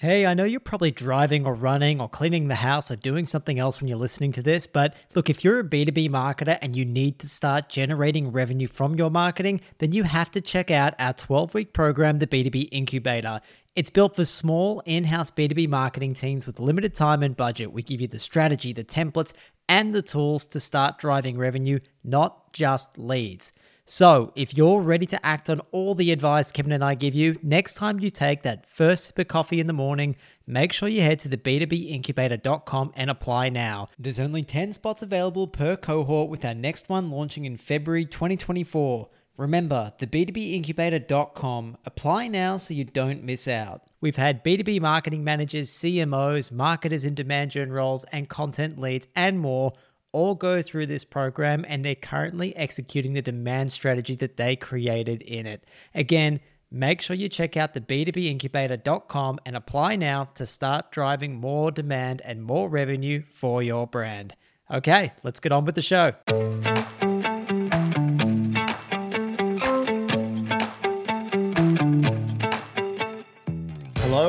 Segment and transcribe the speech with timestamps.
[0.00, 3.58] Hey, I know you're probably driving or running or cleaning the house or doing something
[3.58, 6.84] else when you're listening to this, but look, if you're a B2B marketer and you
[6.84, 11.14] need to start generating revenue from your marketing, then you have to check out our
[11.14, 13.40] 12 week program, the B2B Incubator.
[13.74, 17.72] It's built for small in house B2B marketing teams with limited time and budget.
[17.72, 19.32] We give you the strategy, the templates,
[19.68, 23.50] and the tools to start driving revenue, not just leads.
[23.90, 27.38] So, if you're ready to act on all the advice Kevin and I give you,
[27.42, 30.14] next time you take that first sip of coffee in the morning,
[30.46, 33.88] make sure you head to the b2bincubator.com and apply now.
[33.98, 39.08] There's only 10 spots available per cohort with our next one launching in February 2024.
[39.38, 41.78] Remember, the b2bincubator.com.
[41.86, 43.84] Apply now so you don't miss out.
[44.02, 49.40] We've had B2B marketing managers, CMOs, marketers in demand gen roles, and content leads, and
[49.40, 49.72] more
[50.12, 55.22] all go through this program and they're currently executing the demand strategy that they created
[55.22, 55.64] in it.
[55.94, 56.40] Again,
[56.70, 62.22] make sure you check out the b2bincubator.com and apply now to start driving more demand
[62.24, 64.34] and more revenue for your brand.
[64.70, 66.12] Okay, let's get on with the show.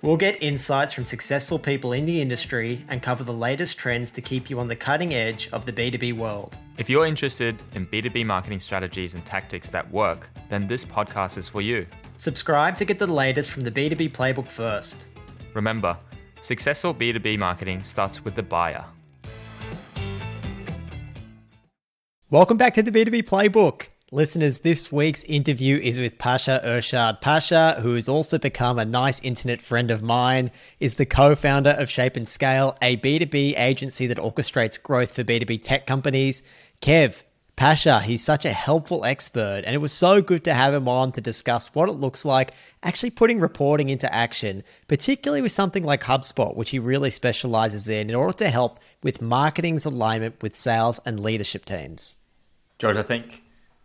[0.00, 4.22] We'll get insights from successful people in the industry and cover the latest trends to
[4.22, 6.56] keep you on the cutting edge of the B2B world.
[6.76, 11.48] If you're interested in B2B marketing strategies and tactics that work, then this podcast is
[11.48, 11.84] for you.
[12.16, 15.06] Subscribe to get the latest from the B2B playbook first.
[15.52, 15.98] Remember,
[16.42, 18.84] successful B2B marketing starts with the buyer.
[22.30, 23.88] Welcome back to the B2B playbook.
[24.10, 27.20] Listeners, this week's interview is with Pasha Irshad.
[27.20, 31.72] Pasha, who has also become a nice internet friend of mine, is the co founder
[31.72, 36.42] of Shape and Scale, a B2B agency that orchestrates growth for B2B tech companies.
[36.80, 37.22] Kev,
[37.54, 41.12] Pasha, he's such a helpful expert, and it was so good to have him on
[41.12, 46.02] to discuss what it looks like actually putting reporting into action, particularly with something like
[46.02, 50.98] HubSpot, which he really specializes in, in order to help with marketing's alignment with sales
[51.04, 52.16] and leadership teams.
[52.78, 53.42] George, I think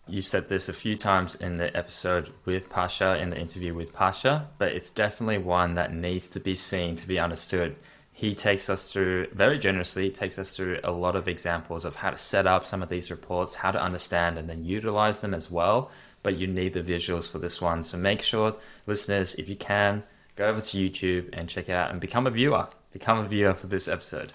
[0.08, 3.94] you said this a few times in the episode with Pasha, in the interview with
[3.94, 7.76] Pasha, but it's definitely one that needs to be seen to be understood.
[8.12, 12.12] He takes us through, very generously, takes us through a lot of examples of how
[12.12, 15.50] to set up some of these reports, how to understand and then utilize them as
[15.50, 15.90] well.
[16.22, 17.84] But you need the visuals for this one.
[17.84, 18.56] So make sure,
[18.88, 20.04] listeners, if you can,
[20.36, 22.68] go over to YouTube and check it out and become a viewer.
[22.92, 24.34] Become a viewer for this episode.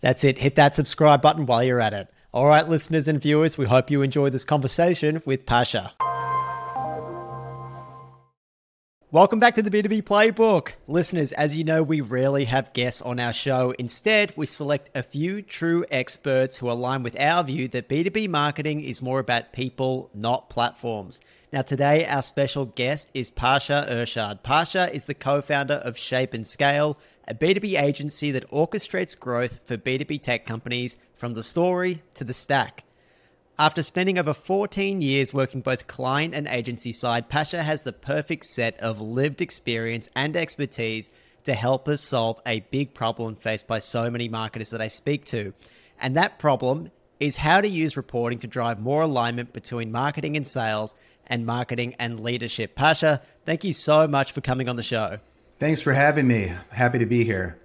[0.00, 0.38] That's it.
[0.38, 2.08] Hit that subscribe button while you're at it.
[2.38, 5.92] All right, listeners and viewers, we hope you enjoy this conversation with Pasha.
[9.10, 10.74] Welcome back to the B2B Playbook.
[10.86, 13.74] Listeners, as you know, we rarely have guests on our show.
[13.80, 18.82] Instead, we select a few true experts who align with our view that B2B marketing
[18.82, 21.20] is more about people, not platforms.
[21.52, 24.44] Now, today, our special guest is Pasha Irshad.
[24.44, 29.58] Pasha is the co founder of Shape and Scale, a B2B agency that orchestrates growth
[29.64, 32.84] for B2B tech companies from the story to the stack.
[33.58, 38.44] After spending over 14 years working both client and agency side, Pasha has the perfect
[38.44, 41.10] set of lived experience and expertise
[41.42, 45.24] to help us solve a big problem faced by so many marketers that I speak
[45.26, 45.52] to.
[46.00, 50.46] And that problem is how to use reporting to drive more alignment between marketing and
[50.46, 50.94] sales
[51.26, 52.76] and marketing and leadership.
[52.76, 55.18] Pasha, thank you so much for coming on the show.
[55.58, 56.52] Thanks for having me.
[56.70, 57.58] Happy to be here.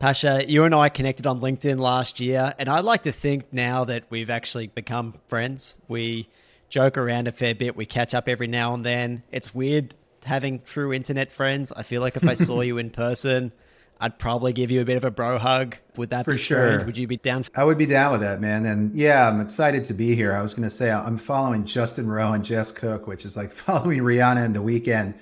[0.00, 3.84] Pasha, you and I connected on LinkedIn last year, and I'd like to think now
[3.84, 5.76] that we've actually become friends.
[5.88, 6.26] We
[6.70, 9.24] joke around a fair bit, we catch up every now and then.
[9.30, 9.94] It's weird
[10.24, 11.70] having true internet friends.
[11.70, 13.52] I feel like if I saw you in person,
[14.00, 15.76] I'd probably give you a bit of a bro hug.
[15.96, 16.66] Would that for be sure?
[16.66, 16.86] Strange?
[16.86, 17.44] Would you be down?
[17.54, 18.64] I would be down with that, man.
[18.64, 20.32] And yeah, I'm excited to be here.
[20.32, 23.52] I was going to say I'm following Justin Rowe and Jess Cook, which is like
[23.66, 25.12] following Rihanna in the Weeknd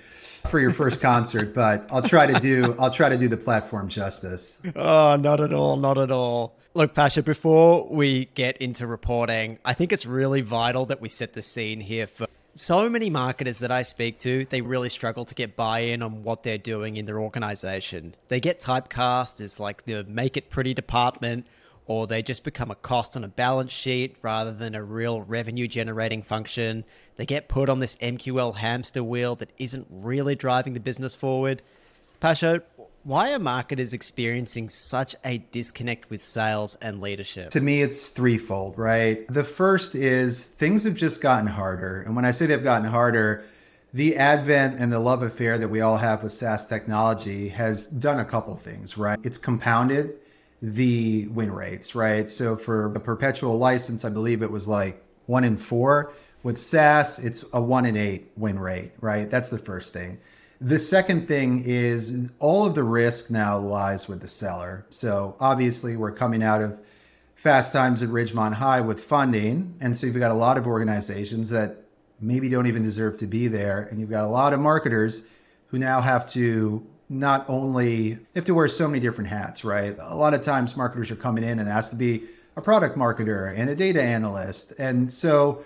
[0.48, 3.88] for your first concert, but I'll try to do I'll try to do the platform
[3.88, 4.58] justice.
[4.76, 6.56] Oh, not at all, not at all.
[6.74, 11.32] Look, Pasha, before we get into reporting, I think it's really vital that we set
[11.32, 12.26] the scene here for
[12.58, 16.24] so many marketers that I speak to, they really struggle to get buy in on
[16.24, 18.14] what they're doing in their organization.
[18.28, 21.46] They get typecast as like the make it pretty department,
[21.88, 25.67] or they just become a cost on a balance sheet rather than a real revenue
[25.67, 26.85] generating function.
[27.17, 31.62] They get put on this MQL hamster wheel that isn't really driving the business forward.
[32.20, 32.62] Pasha,
[33.05, 37.50] Why are marketers experiencing such a disconnect with sales and leadership?
[37.50, 39.26] To me, it's threefold, right?
[39.29, 42.02] The first is things have just gotten harder.
[42.02, 43.44] And when I say they've gotten harder,
[43.94, 48.20] the advent and the love affair that we all have with SaaS technology has done
[48.20, 49.19] a couple things, right?
[49.23, 50.19] It's compounded
[50.60, 52.28] the win rates, right?
[52.28, 56.12] So for a perpetual license, I believe it was like one in four.
[56.43, 59.31] With SaaS, it's a one in eight win rate, right?
[59.31, 60.19] That's the first thing.
[60.60, 64.87] The second thing is all of the risk now lies with the seller.
[64.90, 66.81] So obviously, we're coming out of
[67.37, 69.75] fast times at Ridgemont High with funding.
[69.81, 71.76] And so you've got a lot of organizations that
[72.20, 73.82] maybe don't even deserve to be there.
[73.90, 75.22] And you've got a lot of marketers
[75.69, 79.96] who now have to not only have to wear so many different hats, right?
[80.00, 82.25] A lot of times marketers are coming in and asked to be
[82.56, 84.72] a product marketer and a data analyst.
[84.78, 85.64] And so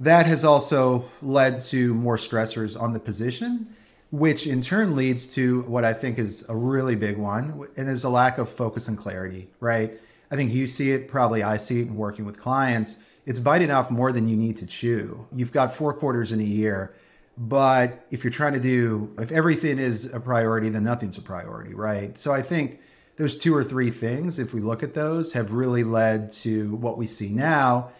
[0.00, 3.74] that has also led to more stressors on the position
[4.10, 8.04] which in turn leads to what I think is a really big one, and is
[8.04, 9.92] a lack of focus and clarity, right?
[10.30, 13.04] I think you see it, probably I see it in working with clients.
[13.26, 15.26] It's biting off more than you need to chew.
[15.34, 16.94] You've got four quarters in a year,
[17.38, 21.72] but if you're trying to do, if everything is a priority, then nothing's a priority,
[21.72, 22.18] right?
[22.18, 22.80] So I think
[23.16, 26.98] those two or three things, if we look at those, have really led to what
[26.98, 27.90] we see now.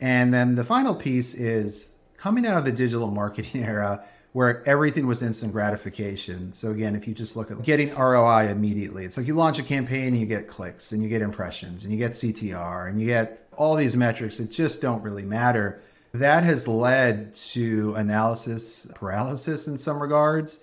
[0.00, 5.06] And then the final piece is coming out of the digital marketing era where everything
[5.06, 6.52] was instant gratification.
[6.52, 9.62] So again, if you just look at getting ROI immediately, it's like you launch a
[9.62, 13.06] campaign and you get clicks and you get impressions and you get CTR and you
[13.06, 15.80] get all these metrics that just don't really matter.
[16.14, 20.60] That has led to analysis paralysis in some regards,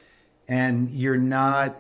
[0.48, 1.76] and you're not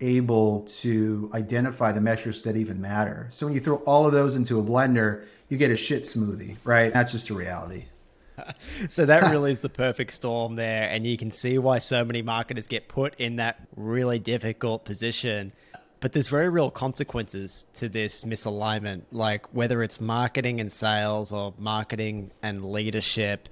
[0.00, 3.26] able to identify the measures that even matter.
[3.32, 6.58] So when you throw all of those into a blender, you get a shit smoothie,
[6.62, 6.92] right?
[6.92, 7.86] That's just a reality.
[8.88, 10.88] so that really is the perfect storm there.
[10.88, 15.52] And you can see why so many marketers get put in that really difficult position.
[16.00, 21.54] But there's very real consequences to this misalignment, like whether it's marketing and sales or
[21.58, 23.48] marketing and leadership.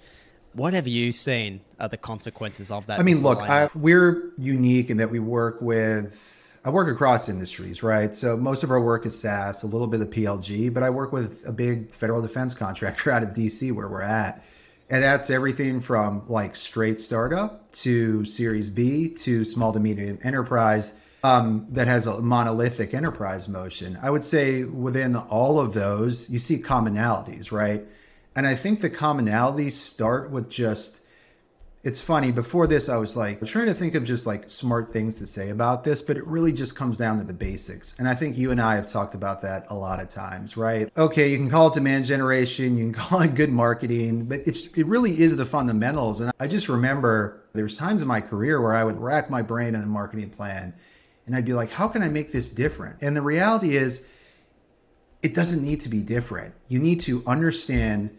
[0.52, 3.00] What have you seen are the consequences of that?
[3.00, 7.84] I mean, look, I, we're unique in that we work with I work across industries,
[7.84, 8.12] right?
[8.12, 11.12] So most of our work is SaaS, a little bit of PLG, but I work
[11.12, 14.44] with a big federal defense contractor out of DC where we're at.
[14.90, 20.94] And that's everything from like straight startup to Series B to small to medium enterprise
[21.26, 23.98] um, that has a monolithic enterprise motion.
[24.00, 27.82] I would say within all of those, you see commonalities, right?
[28.36, 31.00] And I think the commonalities start with just
[31.82, 35.20] it's funny before this i was like trying to think of just like smart things
[35.20, 38.14] to say about this but it really just comes down to the basics and i
[38.14, 41.36] think you and i have talked about that a lot of times right okay you
[41.36, 45.12] can call it demand generation you can call it good marketing but it's it really
[45.20, 48.98] is the fundamentals and i just remember there's times in my career where i would
[48.98, 50.74] rack my brain on a marketing plan
[51.26, 54.08] and i'd be like how can i make this different and the reality is
[55.22, 58.16] it doesn't need to be different you need to understand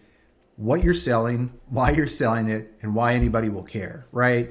[0.58, 4.50] what you're selling, why you're selling it, and why anybody will care, right?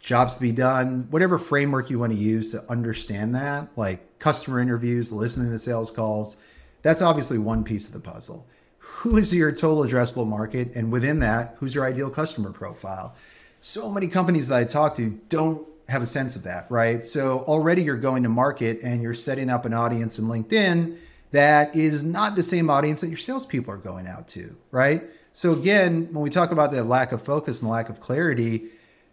[0.00, 4.58] Jobs to be done, whatever framework you want to use to understand that, like customer
[4.58, 6.38] interviews, listening to sales calls,
[6.82, 8.46] that's obviously one piece of the puzzle.
[8.78, 10.74] Who is your total addressable market?
[10.74, 13.14] And within that, who's your ideal customer profile?
[13.60, 17.04] So many companies that I talk to don't have a sense of that, right?
[17.04, 20.96] So already you're going to market and you're setting up an audience in LinkedIn
[21.30, 25.02] that is not the same audience that your salespeople are going out to, right?
[25.32, 28.68] So again, when we talk about the lack of focus and lack of clarity,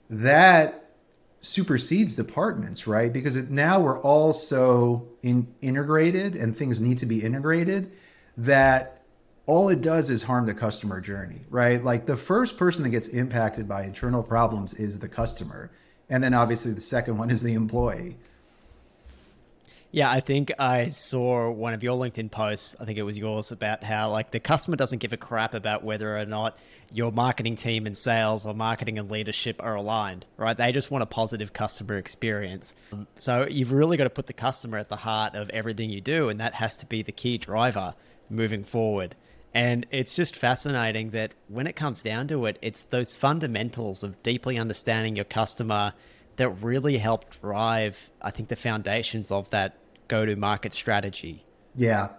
[0.10, 0.92] that
[1.42, 3.12] supersedes departments, right?
[3.12, 7.92] Because it, now we're all so in, integrated and things need to be integrated
[8.38, 9.02] that
[9.48, 11.84] all it does is harm the customer journey, right?
[11.84, 15.72] Like the first person that gets impacted by internal problems is the customer.
[16.12, 18.18] And then obviously the second one is the employee.
[19.94, 22.76] Yeah, I think I saw one of your LinkedIn posts.
[22.80, 25.84] I think it was yours about how like the customer doesn't give a crap about
[25.84, 26.58] whether or not
[26.94, 30.56] your marketing team and sales or marketing and leadership are aligned, right?
[30.56, 32.76] They just want a positive customer experience.
[33.16, 36.30] So you've really got to put the customer at the heart of everything you do,
[36.30, 37.94] and that has to be the key driver
[38.30, 39.16] moving forward.
[39.54, 44.22] And it's just fascinating that when it comes down to it, it's those fundamentals of
[44.24, 45.94] deeply understanding your customer
[46.38, 49.78] that really help drive, I think, the foundations of that
[50.08, 51.44] go to market strategy.
[51.76, 52.10] Yeah,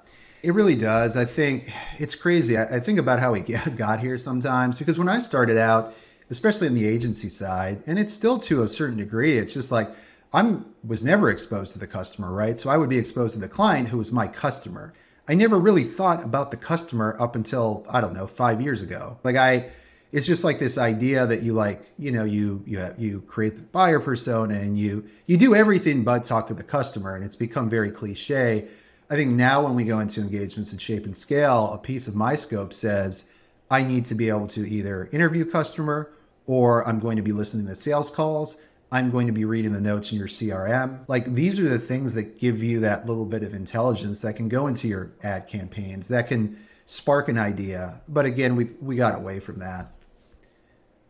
[0.43, 1.17] it really does.
[1.17, 2.59] I think it's crazy.
[2.59, 3.41] I, I think about how we
[3.77, 5.95] got here sometimes because when I started out,
[6.31, 9.89] especially in the agency side, and it's still to a certain degree, it's just like
[10.33, 12.59] I'm was never exposed to the customer, right?
[12.59, 14.93] So I would be exposed to the client who was my customer.
[15.29, 19.19] I never really thought about the customer up until I don't know, 5 years ago.
[19.25, 19.71] Like I
[20.13, 23.57] it's just like this idea that you like, you know, you you have, you create
[23.57, 27.37] the buyer persona and you you do everything but talk to the customer, and it's
[27.37, 28.69] become very cliche.
[29.09, 32.15] I think now when we go into engagements in shape and scale, a piece of
[32.15, 33.31] my scope says
[33.71, 36.11] I need to be able to either interview customer
[36.47, 38.57] or I'm going to be listening to sales calls.
[38.93, 41.01] I'm going to be reading the notes in your CRM.
[41.09, 44.49] Like these are the things that give you that little bit of intelligence that can
[44.51, 48.03] go into your ad campaigns, that can spark an idea.
[48.07, 49.91] But again, we we got away from that.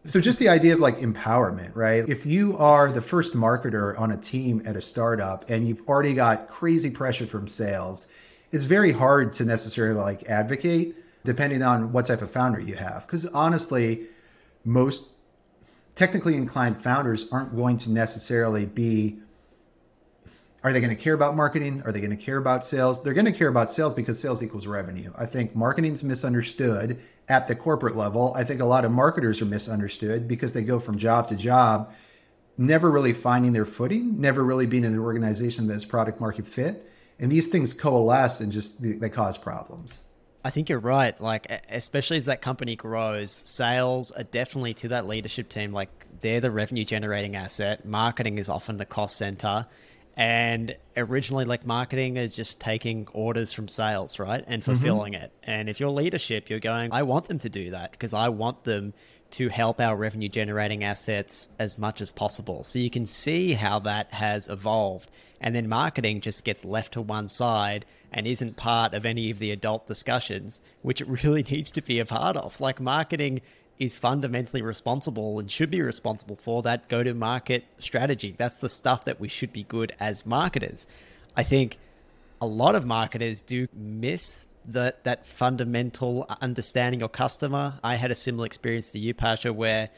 [0.04, 2.08] So just the idea of like empowerment, right?
[2.08, 6.14] If you are the first marketer on a team at a startup and you've already
[6.14, 8.08] got crazy pressure from sales,
[8.52, 13.06] it's very hard to necessarily like advocate depending on what type of founder you have.
[13.06, 14.06] Because honestly,
[14.64, 15.11] most
[15.94, 19.18] technically inclined founders aren't going to necessarily be
[20.64, 21.82] are they going to care about marketing?
[21.84, 23.02] Are they going to care about sales?
[23.02, 25.12] They're going to care about sales because sales equals revenue.
[25.18, 28.32] I think marketing's misunderstood at the corporate level.
[28.36, 31.92] I think a lot of marketers are misunderstood because they go from job to job,
[32.56, 36.88] never really finding their footing, never really being in an organization that's product market fit.
[37.18, 40.04] And these things coalesce and just they cause problems.
[40.44, 41.18] I think you're right.
[41.20, 45.72] Like, especially as that company grows, sales are definitely to that leadership team.
[45.72, 47.84] Like, they're the revenue generating asset.
[47.84, 49.66] Marketing is often the cost center.
[50.16, 54.44] And originally, like, marketing is just taking orders from sales, right?
[54.46, 54.72] And mm-hmm.
[54.72, 55.24] fulfilling mm-hmm.
[55.24, 55.32] it.
[55.44, 58.64] And if you're leadership, you're going, I want them to do that because I want
[58.64, 58.94] them
[59.32, 62.64] to help our revenue generating assets as much as possible.
[62.64, 65.10] So you can see how that has evolved.
[65.40, 69.38] And then marketing just gets left to one side and isn't part of any of
[69.38, 72.60] the adult discussions, which it really needs to be a part of.
[72.60, 73.42] Like marketing
[73.78, 78.34] is fundamentally responsible and should be responsible for that go to market strategy.
[78.36, 80.86] That's the stuff that we should be good as marketers.
[81.36, 81.78] I think
[82.40, 87.78] a lot of marketers do miss that that fundamental understanding of customer.
[87.82, 89.90] I had a similar experience to you, Pasha, where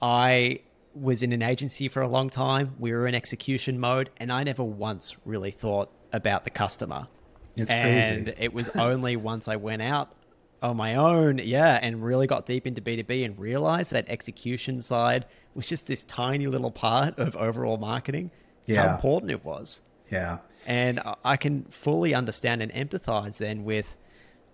[0.00, 0.60] I
[0.94, 2.74] was in an agency for a long time.
[2.78, 7.08] We were in execution mode, and I never once really thought about the customer.
[7.56, 8.38] It's and crazy.
[8.38, 10.14] it was only once I went out
[10.62, 15.26] on my own, yeah, and really got deep into B2B and realized that execution side
[15.54, 18.30] was just this tiny little part of overall marketing.
[18.66, 18.88] Yeah.
[18.88, 19.82] How important it was.
[20.10, 20.38] Yeah.
[20.66, 23.96] And I can fully understand and empathize then with,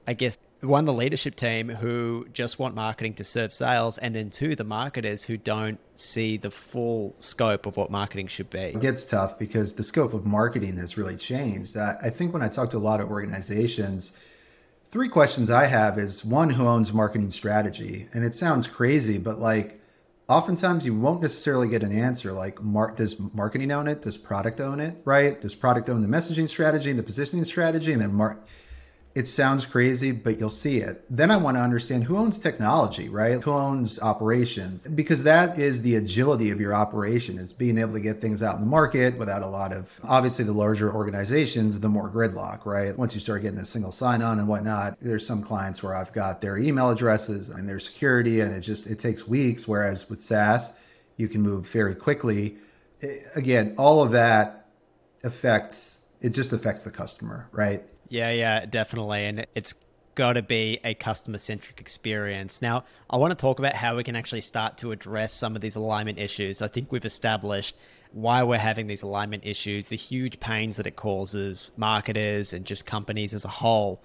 [0.07, 4.29] I guess, one, the leadership team who just want marketing to serve sales, and then
[4.29, 8.59] two, the marketers who don't see the full scope of what marketing should be.
[8.59, 11.79] It gets tough because the scope of marketing has really changed.
[11.79, 14.15] I think when I talk to a lot of organizations,
[14.91, 18.09] three questions I have is one, who owns marketing strategy?
[18.13, 19.80] And it sounds crazy, but like,
[20.31, 24.03] oftentimes you won't necessarily get an answer like mar- does marketing own it?
[24.03, 24.97] Does product own it?
[25.05, 25.41] Right?
[25.41, 27.93] Does product own the messaging strategy and the positioning strategy?
[27.93, 28.39] And then mar-
[29.13, 31.05] it sounds crazy, but you'll see it.
[31.11, 33.43] Then I want to understand who owns technology, right?
[33.43, 34.87] Who owns operations?
[34.87, 38.55] Because that is the agility of your operation is being able to get things out
[38.55, 42.97] in the market without a lot of obviously the larger organizations, the more gridlock, right?
[42.97, 46.41] Once you start getting a single sign-on and whatnot, there's some clients where I've got
[46.41, 49.67] their email addresses and their security, and it just it takes weeks.
[49.67, 50.75] Whereas with SaaS,
[51.17, 52.59] you can move very quickly.
[53.35, 54.69] Again, all of that
[55.25, 57.83] affects it just affects the customer, right?
[58.11, 59.25] Yeah, yeah, definitely.
[59.25, 59.75] And it's
[60.17, 62.61] got to be a customer centric experience.
[62.61, 65.63] Now, I want to talk about how we can actually start to address some of
[65.63, 66.61] these alignment issues.
[66.61, 67.77] I think we've established
[68.13, 72.85] why we're having these alignment issues, the huge pains that it causes marketers and just
[72.85, 74.03] companies as a whole.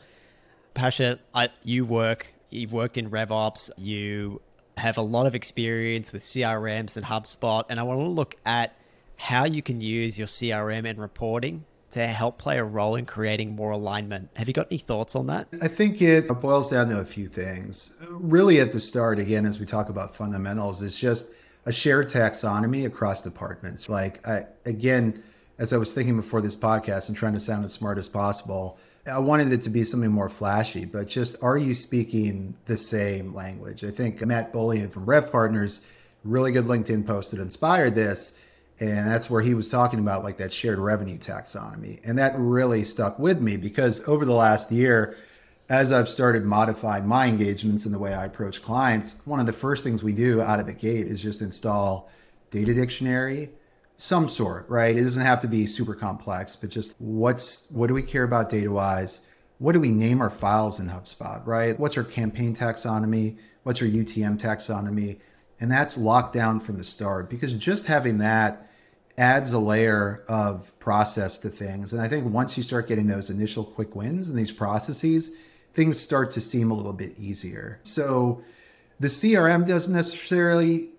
[0.75, 4.41] Pasha, I, you work, you've worked in RevOps, you
[4.77, 8.75] have a lot of experience with CRMs and HubSpot, and I want to look at
[9.17, 13.55] how you can use your CRM and reporting to help play a role in creating
[13.55, 14.29] more alignment.
[14.35, 15.47] Have you got any thoughts on that?
[15.61, 17.95] I think it boils down to a few things.
[18.09, 21.31] Really, at the start, again, as we talk about fundamentals, it's just
[21.65, 23.87] a shared taxonomy across departments.
[23.87, 25.23] Like, I, again,
[25.57, 28.77] as I was thinking before this podcast and trying to sound as smart as possible,
[29.07, 33.33] I wanted it to be something more flashy, but just are you speaking the same
[33.33, 33.85] language?
[33.85, 35.79] I think Matt Bolian from Rev Partners,
[36.25, 38.37] really good LinkedIn post that inspired this
[38.79, 41.99] and that's where he was talking about like that shared revenue taxonomy.
[42.03, 45.17] And that really stuck with me because over the last year
[45.67, 49.53] as i've started modifying my engagements and the way i approach clients one of the
[49.53, 52.09] first things we do out of the gate is just install
[52.51, 53.49] data dictionary
[53.97, 54.97] some sort right?
[54.97, 58.49] It doesn't have to be super complex but just what's what do we care about
[58.49, 59.21] data wise
[59.57, 61.79] what do we name our files in hubspot right?
[61.79, 63.37] What's our campaign taxonomy?
[63.63, 65.19] What's our utm taxonomy
[65.59, 68.69] and that's locked down from the start because just having that
[69.17, 71.93] adds a layer of process to things.
[71.93, 75.31] And I think once you start getting those initial quick wins and these processes,
[75.73, 77.79] things start to seem a little bit easier.
[77.83, 78.43] So
[78.99, 80.89] The CRM doesn't necessarily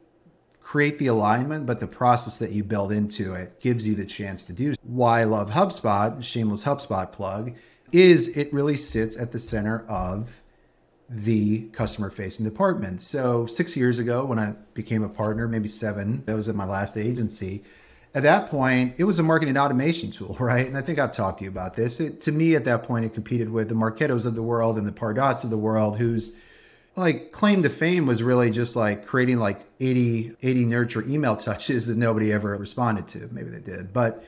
[0.61, 4.45] create the alignment, but the process that you build into it gives you the chance
[4.45, 4.75] to do.
[4.83, 7.55] Why I love HubSpot, shameless HubSpot plug,
[7.93, 10.31] is it really sits at the center of
[11.09, 13.01] the customer facing department.
[13.01, 16.65] So, six years ago, when I became a partner, maybe seven, that was at my
[16.65, 17.63] last agency.
[18.15, 20.67] At that point, it was a marketing automation tool, right?
[20.67, 22.01] And I think I've talked to you about this.
[22.01, 24.87] It, to me, at that point, it competed with the Marketos of the world and
[24.87, 26.37] the Pardots of the world, whose
[26.97, 31.87] like claim to fame was really just like creating like 80, 80 nurture email touches
[31.87, 33.29] that nobody ever responded to.
[33.31, 34.25] Maybe they did, but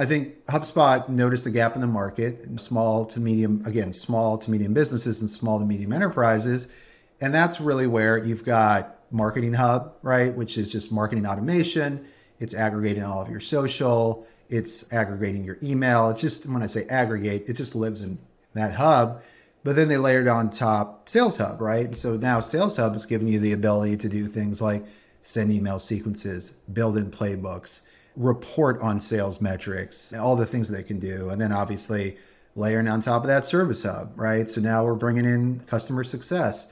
[0.00, 4.50] I think HubSpot noticed a gap in the market, small to medium, again, small to
[4.50, 6.72] medium businesses and small to medium enterprises.
[7.20, 10.34] And that's really where you've got Marketing Hub, right?
[10.34, 12.06] Which is just marketing automation.
[12.38, 16.08] It's aggregating all of your social, it's aggregating your email.
[16.08, 18.18] It's just, when I say aggregate, it just lives in
[18.54, 19.22] that hub.
[19.64, 21.94] But then they layered on top Sales Hub, right?
[21.94, 24.82] So now Sales Hub is giving you the ability to do things like
[25.20, 27.82] send email sequences, build in playbooks,
[28.16, 31.30] report on sales metrics, all the things they can do.
[31.30, 32.16] And then obviously
[32.56, 34.48] layering on top of that service hub, right?
[34.48, 36.70] So now we're bringing in customer success.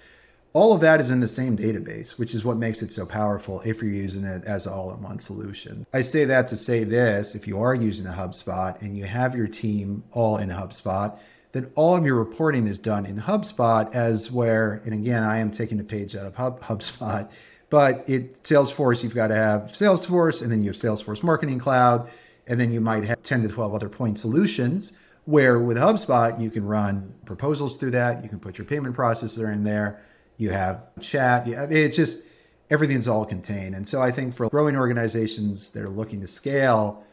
[0.55, 3.61] All of that is in the same database, which is what makes it so powerful
[3.65, 5.87] if you're using it as all in one solution.
[5.93, 9.37] I say that to say this if you are using a HubSpot and you have
[9.37, 11.19] your team all in HubSpot,
[11.53, 15.51] then all of your reporting is done in HubSpot as where, and again, I am
[15.51, 17.31] taking a page out of Hub, HubSpot
[17.71, 22.09] but it Salesforce, you've got to have Salesforce, and then you have Salesforce Marketing Cloud,
[22.47, 24.93] and then you might have 10 to 12 other point solutions.
[25.27, 28.23] Where with HubSpot, you can run proposals through that.
[28.23, 30.01] You can put your payment processor in there.
[30.39, 31.47] You have chat.
[31.47, 32.25] You it's just
[32.71, 33.75] everything's all contained.
[33.75, 37.05] And so I think for growing organizations that are looking to scale,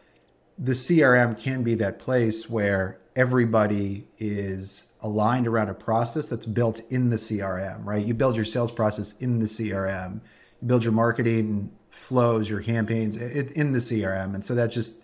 [0.58, 6.82] the CRM can be that place where everybody is aligned around a process that's built
[6.90, 8.06] in the CRM, right?
[8.06, 10.22] You build your sales process in the CRM
[10.66, 14.36] build your marketing flows, your campaigns it, in the CRM.
[14.36, 15.02] And so that just,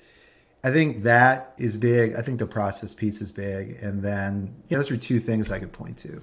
[0.63, 2.15] I think that is big.
[2.15, 3.81] I think the process piece is big.
[3.81, 6.21] And then you know, those are two things I could point to.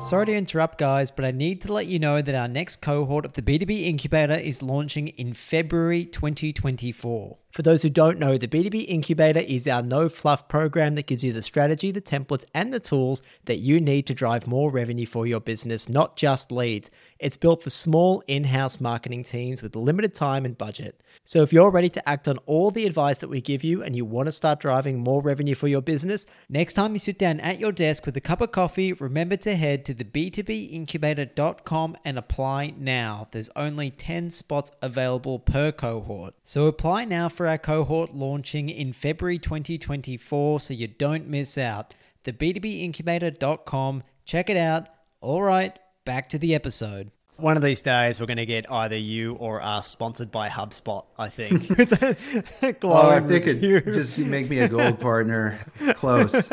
[0.00, 3.26] Sorry to interrupt, guys, but I need to let you know that our next cohort
[3.26, 7.36] of the B2B Incubator is launching in February 2024.
[7.50, 11.24] For those who don't know, the B2B Incubator is our no fluff program that gives
[11.24, 15.06] you the strategy, the templates, and the tools that you need to drive more revenue
[15.06, 16.90] for your business, not just leads.
[17.18, 21.00] It's built for small in house marketing teams with limited time and budget.
[21.24, 23.96] So if you're ready to act on all the advice that we give you and
[23.96, 27.40] you want to start driving more revenue for your business, next time you sit down
[27.40, 32.16] at your desk with a cup of coffee, remember to head to the b2bincubator.com and
[32.16, 33.26] apply now.
[33.32, 36.34] There's only 10 spots available per cohort.
[36.44, 41.94] So apply now for our cohort launching in February 2024 so you don't miss out.
[42.24, 44.02] The B2bincubator.com.
[44.26, 44.88] Check it out.
[45.22, 47.10] All right, back to the episode.
[47.38, 51.06] One of these days, we're going to get either you or us sponsored by HubSpot.
[51.16, 51.62] I think.
[52.84, 53.62] oh, if they could
[53.94, 55.60] just make me a gold partner,
[55.94, 56.52] close.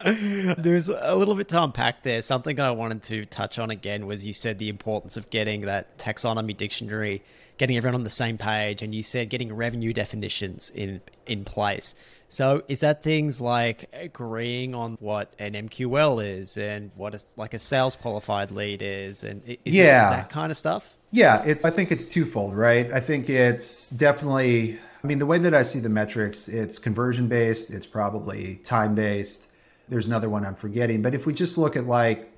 [0.00, 2.22] There's a little bit to unpack there.
[2.22, 5.62] Something that I wanted to touch on again was you said the importance of getting
[5.62, 7.22] that taxonomy dictionary
[7.58, 11.94] getting everyone on the same page, and you said getting revenue definitions in in place.
[12.30, 17.54] So is that things like agreeing on what an MQL is and what a, like
[17.54, 20.94] a sales qualified lead is, and is yeah, that kind of stuff?
[21.10, 21.64] Yeah, it's.
[21.64, 22.90] I think it's twofold, right?
[22.92, 24.78] I think it's definitely.
[25.02, 27.70] I mean, the way that I see the metrics, it's conversion based.
[27.70, 29.47] It's probably time based.
[29.88, 32.32] There's another one I'm forgetting, but if we just look at like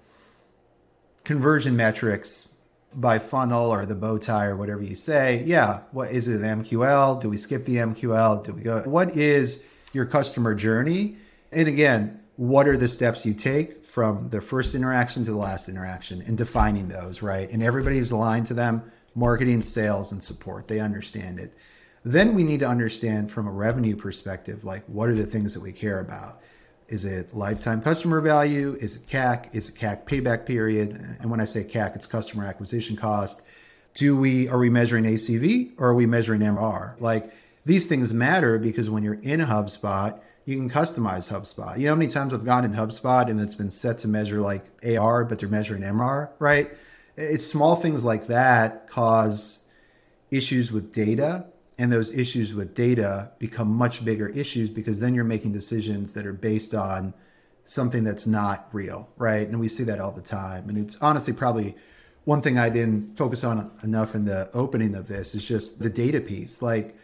[1.24, 2.50] conversion metrics,
[2.94, 5.42] by funnel or the bow tie or whatever you say.
[5.46, 6.40] Yeah, what is it?
[6.40, 7.22] MQL?
[7.22, 8.44] Do we skip the MQL?
[8.44, 8.82] Do we go?
[8.82, 11.16] What is your customer journey?
[11.52, 15.68] And again, what are the steps you take from the first interaction to the last
[15.68, 17.50] interaction and defining those, right?
[17.50, 20.68] And everybody's aligned to them marketing, sales, and support.
[20.68, 21.54] They understand it.
[22.04, 25.62] Then we need to understand from a revenue perspective, like what are the things that
[25.62, 26.40] we care about?
[26.90, 28.76] Is it lifetime customer value?
[28.80, 29.54] Is it CAC?
[29.54, 31.16] Is it CAC payback period?
[31.20, 33.42] And when I say CAC, it's customer acquisition cost.
[33.94, 37.00] Do we are we measuring ACV or are we measuring MR?
[37.00, 37.32] Like
[37.64, 41.78] these things matter because when you're in HubSpot, you can customize HubSpot.
[41.78, 44.40] You know how many times I've gone in HubSpot and it's been set to measure
[44.40, 46.72] like AR, but they're measuring MR, right?
[47.16, 49.60] It's small things like that cause
[50.32, 51.46] issues with data
[51.80, 56.26] and those issues with data become much bigger issues because then you're making decisions that
[56.26, 57.14] are based on
[57.64, 59.48] something that's not real, right?
[59.48, 60.68] And we see that all the time.
[60.68, 61.74] And it's honestly probably
[62.24, 65.88] one thing I didn't focus on enough in the opening of this is just the
[65.88, 66.60] data piece.
[66.60, 66.96] Like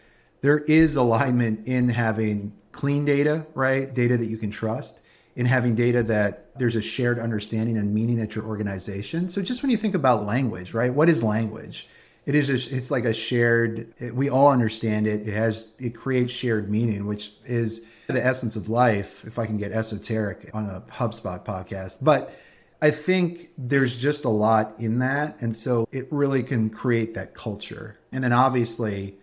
[0.43, 3.95] there is alignment in having clean data, right?
[3.95, 5.01] Data that you can trust
[5.37, 9.31] in having data that there's a shared understanding and meaning at your organization.
[9.31, 10.93] So just when you think about language, right?
[10.93, 11.89] What is language?
[12.27, 15.27] It is it's like a shared it, we all understand it.
[15.27, 19.57] It has it creates shared meaning, which is the essence of life if I can
[19.57, 22.03] get esoteric on a HubSpot podcast.
[22.03, 22.35] But
[22.83, 27.33] I think there's just a lot in that and so it really can create that
[27.33, 27.97] culture.
[28.11, 29.17] And then obviously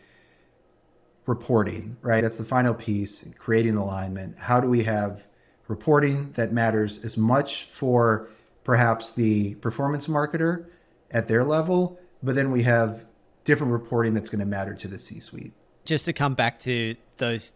[1.25, 2.21] reporting, right?
[2.21, 4.37] That's the final piece, creating alignment.
[4.37, 5.27] How do we have
[5.67, 8.29] reporting that matters as much for
[8.63, 10.65] perhaps the performance marketer
[11.11, 13.05] at their level, but then we have
[13.43, 15.53] different reporting that's going to matter to the C suite.
[15.86, 17.53] Just to come back to those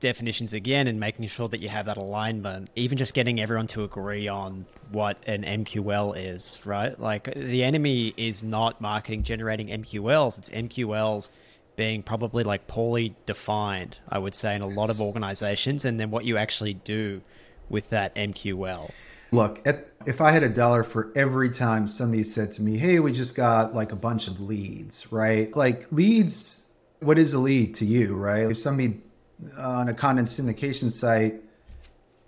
[0.00, 3.82] definitions again and making sure that you have that alignment, even just getting everyone to
[3.84, 6.98] agree on what an MQL is, right?
[6.98, 11.30] Like the enemy is not marketing generating MQLs, it's MQLs
[11.76, 16.10] being probably like poorly defined, I would say, in a lot of organizations, and then
[16.10, 17.22] what you actually do
[17.68, 18.90] with that MQL.
[19.34, 22.98] Look, at, if I had a dollar for every time somebody said to me, "Hey,
[23.00, 25.54] we just got like a bunch of leads," right?
[25.56, 26.70] Like leads,
[27.00, 28.50] what is a lead to you, right?
[28.50, 29.00] If somebody
[29.58, 31.40] on a content syndication site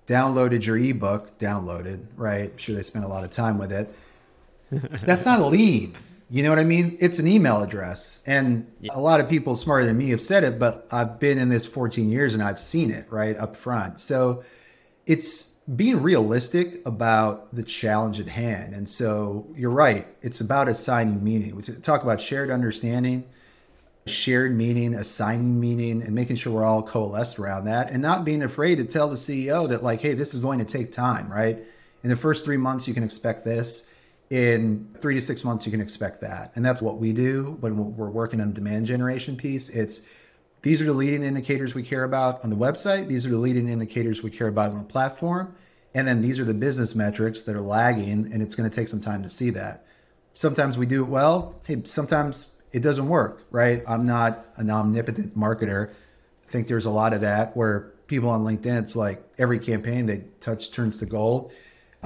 [0.07, 2.51] downloaded your ebook, downloaded, right?
[2.51, 3.93] I'm sure they spent a lot of time with it.
[5.05, 5.95] That's not a lead.
[6.29, 6.97] You know what I mean?
[7.01, 8.23] It's an email address.
[8.27, 11.49] And a lot of people smarter than me have said it, but I've been in
[11.49, 14.01] this 14 years and I've seen it right up front.
[14.01, 14.43] So
[15.07, 18.75] it's being realistic about the challenge at hand.
[18.75, 20.07] And so you're right.
[20.23, 21.57] It's about assigning meaning.
[21.57, 23.25] We talk about shared understanding,
[24.07, 28.45] shared meaning, assigning meaning, and making sure we're all coalesced around that and not being
[28.45, 31.59] afraid to tell the CEO that, like, hey, this is going to take time, right?
[32.05, 33.91] In the first three months, you can expect this
[34.31, 37.97] in three to six months you can expect that and that's what we do when
[37.97, 40.03] we're working on the demand generation piece it's
[40.67, 43.07] these are the leading indicators we care about on the website.
[43.07, 45.55] These are the leading indicators we care about on the platform.
[45.95, 48.89] And then these are the business metrics that are lagging and it's going to take
[48.89, 49.87] some time to see that.
[50.35, 51.55] Sometimes we do it well.
[51.65, 53.81] Hey sometimes it doesn't work right?
[53.87, 55.91] I'm not an omnipotent marketer.
[55.91, 60.07] I think there's a lot of that where people on linkedin it's like every campaign
[60.07, 61.53] they touch turns to gold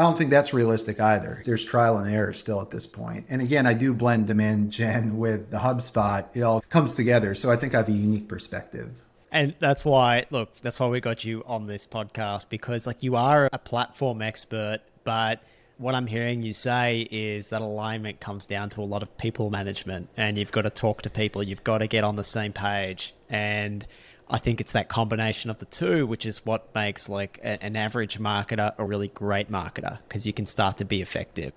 [0.01, 1.43] I don't think that's realistic either.
[1.45, 3.27] There's trial and error still at this point.
[3.29, 6.25] And again, I do blend demand gen with the HubSpot.
[6.35, 7.35] It all comes together.
[7.35, 8.91] So I think I have a unique perspective.
[9.31, 13.15] And that's why, look, that's why we got you on this podcast because, like, you
[13.15, 15.43] are a platform expert, but
[15.77, 19.51] what I'm hearing you say is that alignment comes down to a lot of people
[19.51, 22.55] management, and you've got to talk to people, you've got to get on the same
[22.55, 23.15] page.
[23.29, 23.87] And
[24.31, 27.75] I think it's that combination of the two, which is what makes like a, an
[27.75, 31.53] average marketer a really great marketer because you can start to be effective.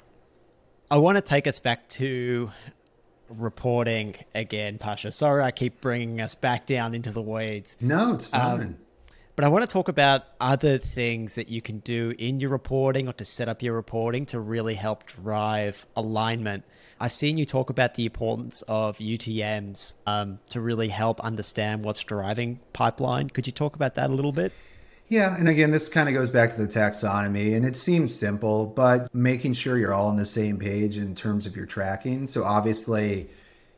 [0.89, 2.51] I want to take us back to
[3.29, 5.11] reporting again, Pasha.
[5.11, 7.77] Sorry, I keep bringing us back down into the weeds.
[7.79, 8.61] No, it's fine.
[8.61, 8.77] Um,
[9.35, 13.07] but I want to talk about other things that you can do in your reporting
[13.07, 16.63] or to set up your reporting to really help drive alignment.
[17.03, 22.01] I've seen you talk about the importance of UTMs um, to really help understand what's
[22.01, 23.29] driving pipeline.
[23.29, 24.53] Could you talk about that a little bit?
[25.09, 28.67] Yeah, and again, this kind of goes back to the taxonomy, and it seems simple,
[28.67, 32.25] but making sure you're all on the same page in terms of your tracking.
[32.25, 33.29] So, obviously,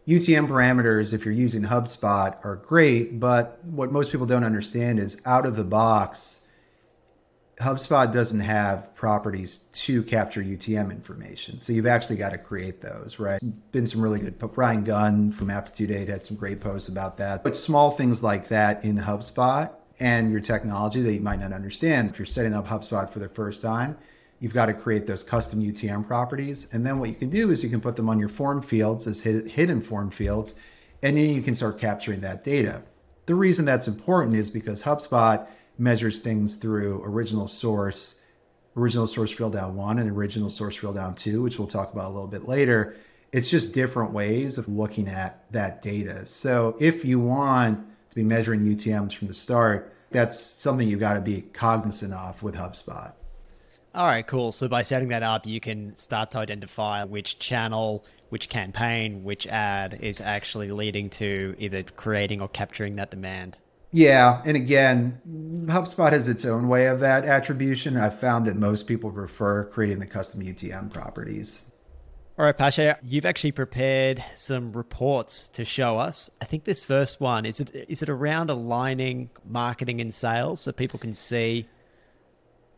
[0.08, 5.20] UTM parameters, if you're using HubSpot, are great, but what most people don't understand is
[5.26, 6.42] out of the box,
[7.58, 11.58] HubSpot doesn't have properties to capture UTM information.
[11.58, 13.40] So you've actually got to create those, right?
[13.72, 14.38] Been some really good.
[14.38, 17.44] Brian Gunn from Aptitude 8 had some great posts about that.
[17.44, 22.12] But small things like that in HubSpot and your technology that you might not understand.
[22.12, 23.98] If you're setting up HubSpot for the first time,
[24.42, 26.68] you've got to create those custom UTM properties.
[26.74, 29.08] And then what you can do is you can put them on your form fields
[29.08, 30.56] as hidden form fields,
[31.02, 32.84] and then you can start capturing that data.
[33.28, 38.22] The reason that's important is because HubSpot measures things through original source,
[38.78, 42.06] original source drill down one, and original source drill down two, which we'll talk about
[42.06, 42.96] a little bit later.
[43.32, 46.26] It's just different ways of looking at that data.
[46.26, 51.16] So if you want to be measuring UTMs from the start, that's something you've got
[51.16, 53.14] to be cognizant of with HubSpot.
[53.94, 54.52] All right, cool.
[54.52, 59.48] So by setting that up, you can start to identify which channel, which campaign, which
[59.48, 63.58] ad is actually leading to either creating or capturing that demand.
[63.96, 65.22] Yeah, and again,
[65.68, 67.96] HubSpot has its own way of that attribution.
[67.96, 71.64] I've found that most people prefer creating the custom UTM properties.
[72.38, 76.30] All right, Pasha, you've actually prepared some reports to show us.
[76.42, 80.74] I think this first one is it is it around aligning marketing and sales so
[80.74, 81.66] people can see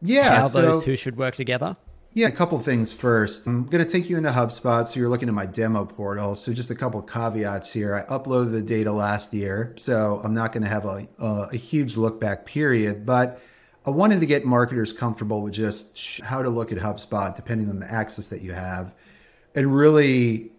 [0.04, 1.78] yeah, how so, those two should work together?
[2.18, 3.46] Yeah, a couple things first.
[3.46, 4.88] I'm going to take you into HubSpot.
[4.88, 6.36] So you're looking at my demo portal.
[6.36, 7.94] So just a couple caveats here.
[7.94, 11.56] I uploaded the data last year, so I'm not going to have a, a, a
[11.56, 13.40] huge look back period, but
[13.86, 17.80] I wanted to get marketers comfortable with just how to look at HubSpot depending on
[17.80, 18.96] the access that you have.
[19.54, 20.50] And really,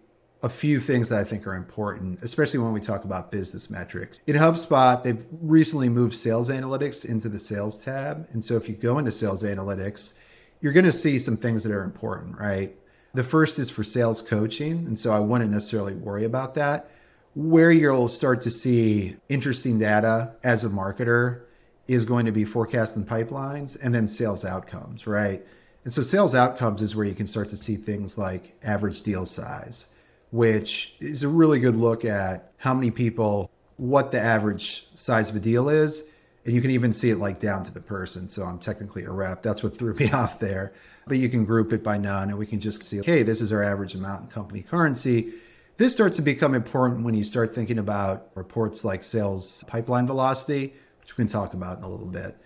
[0.41, 4.21] a few things that I think are important, especially when we talk about business metrics.
[4.27, 8.29] In HubSpot, they've recently moved sales analytics into the sales tab.
[8.31, 10.13] And so if you go into sales analytics,
[10.61, 12.75] you're going to see some things that are important, right?
[13.13, 14.85] The first is for sales coaching.
[14.85, 16.91] And so I wouldn't necessarily worry about that.
[17.35, 21.41] Where you'll start to see interesting data as a marketer
[21.87, 25.45] is going to be forecast and pipelines and then sales outcomes, right?
[25.83, 29.25] And so sales outcomes is where you can start to see things like average deal
[29.25, 29.87] size,
[30.31, 35.35] which is a really good look at how many people, what the average size of
[35.37, 36.03] a deal is.
[36.45, 38.29] And you can even see it like down to the person.
[38.29, 39.41] So I'm technically a rep.
[39.41, 40.73] That's what threw me off there.
[41.07, 43.51] But you can group it by none and we can just see, okay, this is
[43.51, 45.33] our average amount in company currency.
[45.77, 50.73] This starts to become important when you start thinking about reports like sales pipeline velocity,
[50.99, 52.37] which we can talk about in a little bit.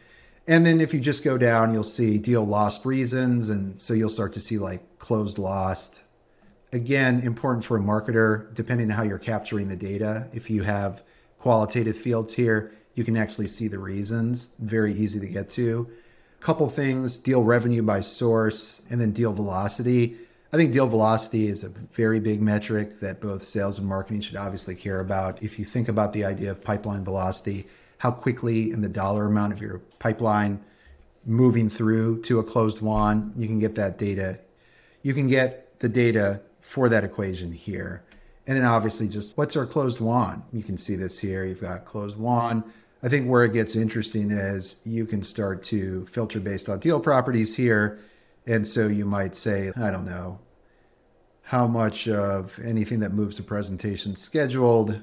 [0.48, 3.50] And then if you just go down, you'll see deal lost reasons.
[3.50, 6.02] And so you'll start to see like closed lost.
[6.74, 10.28] Again, important for a marketer, depending on how you're capturing the data.
[10.34, 11.04] If you have
[11.40, 14.50] qualitative fields here, you can actually see the reasons.
[14.60, 15.90] Very easy to get to.
[16.40, 20.18] Couple things deal revenue by source and then deal velocity.
[20.52, 24.36] I think deal velocity is a very big metric that both sales and marketing should
[24.36, 25.42] obviously care about.
[25.42, 27.66] If you think about the idea of pipeline velocity,
[27.98, 30.60] how quickly and the dollar amount of your pipeline
[31.26, 34.38] moving through to a closed won, you can get that data.
[35.02, 38.04] You can get the data for that equation here.
[38.46, 40.44] And then obviously just what's our closed won?
[40.52, 41.46] You can see this here.
[41.46, 42.64] You've got closed won.
[43.04, 47.02] I think where it gets interesting is you can start to filter based on deal
[47.02, 48.00] properties here.
[48.48, 50.40] And so you might say, I don't know,
[51.42, 55.02] how much of anything that moves a presentation scheduled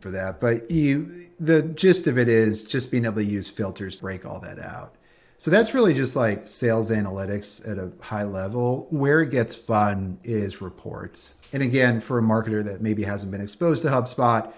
[0.00, 0.40] for that.
[0.40, 4.24] But you, the gist of it is just being able to use filters to break
[4.24, 4.94] all that out.
[5.36, 8.86] So that's really just like sales analytics at a high level.
[8.88, 11.34] Where it gets fun is reports.
[11.52, 14.50] And again, for a marketer that maybe hasn't been exposed to HubSpot,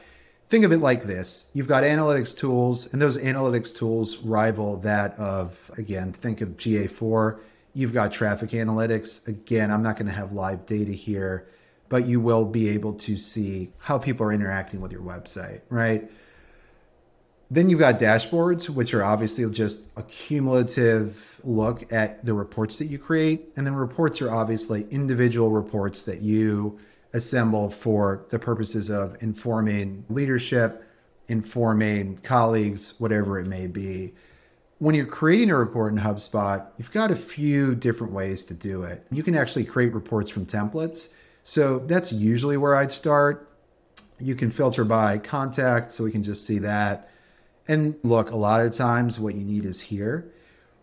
[0.48, 5.18] think of it like this you've got analytics tools, and those analytics tools rival that
[5.18, 7.38] of, again, think of GA4.
[7.74, 9.28] You've got traffic analytics.
[9.28, 11.46] Again, I'm not going to have live data here
[11.88, 16.10] but you will be able to see how people are interacting with your website, right?
[17.50, 22.86] Then you've got dashboards, which are obviously just a cumulative look at the reports that
[22.86, 23.48] you create.
[23.56, 26.78] And then reports are obviously individual reports that you
[27.12, 30.84] assemble for the purposes of informing leadership,
[31.28, 34.14] informing colleagues, whatever it may be.
[34.78, 38.82] When you're creating a report in HubSpot, you've got a few different ways to do
[38.82, 39.04] it.
[39.10, 41.14] You can actually create reports from templates.
[41.42, 43.50] So that's usually where I'd start.
[44.20, 47.10] You can filter by contact, so we can just see that.
[47.66, 50.32] And look, a lot of times what you need is here.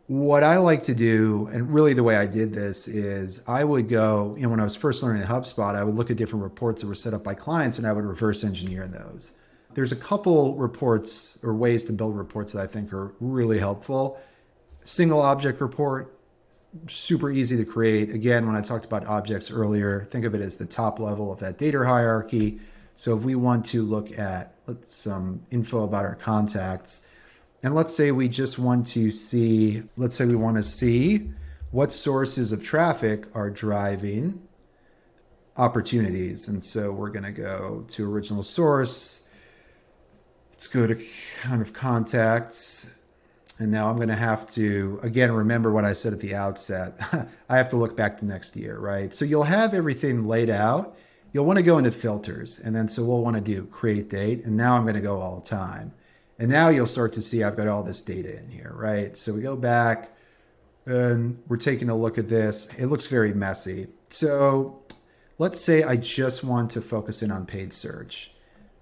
[0.07, 3.89] What I like to do, and really the way I did this is I would
[3.89, 6.87] go, know, when I was first learning HubSpot, I would look at different reports that
[6.87, 9.31] were set up by clients and I would reverse engineer those.
[9.73, 14.21] There's a couple reports or ways to build reports that I think are really helpful.
[14.83, 16.19] Single object report,
[16.87, 18.11] super easy to create.
[18.11, 21.39] Again, when I talked about objects earlier, think of it as the top level of
[21.39, 22.59] that data hierarchy.
[22.95, 24.53] So if we want to look at
[24.85, 27.07] some info about our contacts,
[27.65, 31.31] and let's say we just want to see, let's say we want to see
[31.71, 34.47] what sources of traffic are driving
[35.57, 36.47] opportunities.
[36.47, 39.23] And so we're going to go to original source.
[40.51, 41.03] Let's go to
[41.41, 42.87] kind of contacts
[43.57, 46.97] and now I'm going to have to, again, remember what I said at the outset.
[47.49, 49.13] I have to look back to next year, right?
[49.15, 50.97] So you'll have everything laid out.
[51.31, 52.59] You'll want to go into filters.
[52.59, 54.43] And then so we'll want to do create date.
[54.43, 55.93] And now I'm going to go all time.
[56.37, 59.15] And now you'll start to see I've got all this data in here, right?
[59.15, 60.15] So we go back
[60.85, 62.67] and we're taking a look at this.
[62.77, 63.87] It looks very messy.
[64.09, 64.83] So
[65.37, 68.31] let's say I just want to focus in on paid search.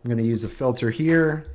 [0.03, 1.45] I'm going to use a filter here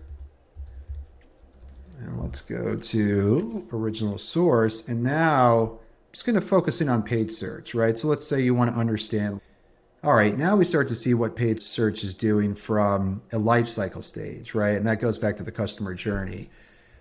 [2.01, 4.89] and let's go to original source.
[4.89, 7.99] And now I'm just going to focus in on paid search, right?
[7.99, 9.41] So let's say you want to understand.
[10.09, 13.69] All right, now we start to see what paid search is doing from a life
[13.69, 14.75] cycle stage, right?
[14.75, 16.49] And that goes back to the customer journey.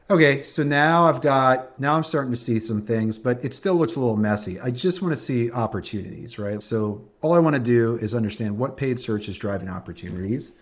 [0.10, 3.76] Okay, so now I've got, now I'm starting to see some things, but it still
[3.76, 4.60] looks a little messy.
[4.60, 6.62] I just want to see opportunities, right?
[6.62, 10.58] So all I want to do is understand what paid search is driving opportunities.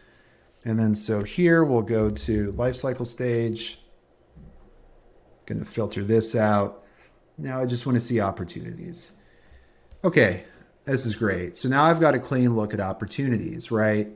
[0.65, 3.79] And then so here we'll go to life cycle stage
[5.47, 6.83] Going to filter this out.
[7.39, 9.13] Now I just want to see opportunities.
[10.03, 10.43] Okay,
[10.85, 11.55] this is great.
[11.55, 14.09] So now I've got a clean look at opportunities, right?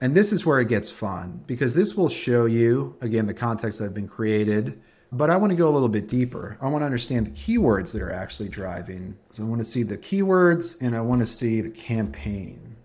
[0.00, 3.78] And this is where it gets fun because this will show you, again, the context
[3.78, 4.80] that I've been created
[5.14, 6.56] But I want to go a little bit deeper.
[6.60, 9.14] I want to understand the keywords that are actually driving.
[9.30, 12.76] So I want to see the keywords and I want to see the campaign.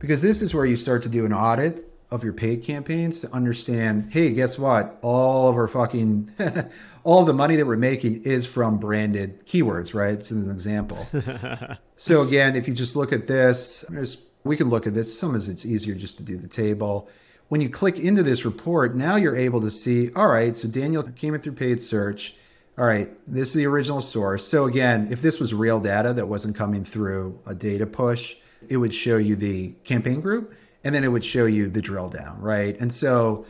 [0.00, 3.32] Because this is where you start to do an audit of your paid campaigns to
[3.32, 4.98] understand, hey, guess what?
[5.00, 6.30] All of our fucking
[7.04, 10.14] all the money that we're making is from branded keywords, right?
[10.14, 11.06] It's an example.
[11.96, 13.84] so again, if you just look at this,
[14.44, 15.16] we can look at this.
[15.18, 17.08] Sometimes it's easier just to do the table.
[17.48, 21.02] When you click into this report, now you're able to see, all right, so Daniel
[21.02, 22.34] came in through paid search.
[22.78, 24.46] All right, this is the original source.
[24.46, 28.36] So again, if this was real data that wasn't coming through a data push,
[28.68, 32.08] it would show you the campaign group and then it would show you the drill
[32.08, 32.78] down, right?
[32.80, 33.44] And so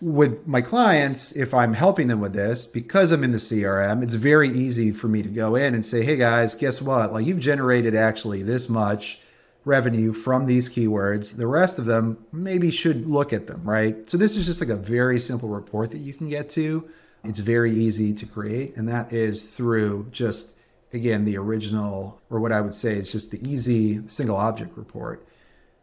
[0.00, 4.14] with my clients, if I'm helping them with this, because I'm in the CRM, it's
[4.14, 7.12] very easy for me to go in and say, hey guys, guess what?
[7.12, 9.20] Like you've generated actually this much
[9.64, 11.36] revenue from these keywords.
[11.36, 14.08] The rest of them maybe should look at them, right?
[14.08, 16.88] So this is just like a very simple report that you can get to.
[17.24, 20.54] It's very easy to create, and that is through just
[20.92, 25.26] again the original, or what I would say is just the easy single object report.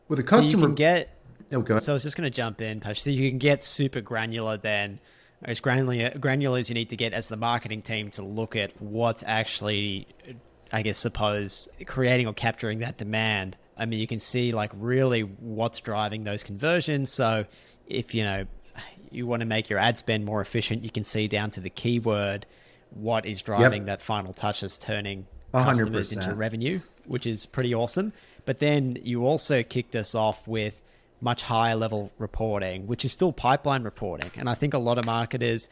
[0.07, 1.09] With a customer, so you can get
[1.53, 3.01] Oh, so I was just going to jump in, Pash.
[3.01, 4.99] So you can get super granular then,
[5.43, 8.73] as granular, granular as you need to get as the marketing team to look at
[8.81, 10.07] what's actually,
[10.71, 13.57] I guess, suppose creating or capturing that demand.
[13.77, 17.11] I mean, you can see like really what's driving those conversions.
[17.11, 17.45] So
[17.87, 18.45] if you know
[19.11, 21.69] you want to make your ad spend more efficient, you can see down to the
[21.69, 22.45] keyword
[22.91, 23.99] what is driving yep.
[23.99, 25.63] that final touches, turning 100%.
[25.63, 28.13] customers into revenue, which is pretty awesome.
[28.45, 30.79] But then you also kicked us off with
[31.23, 34.29] much higher level reporting, which is still pipeline reporting.
[34.35, 35.67] And I think a lot of marketers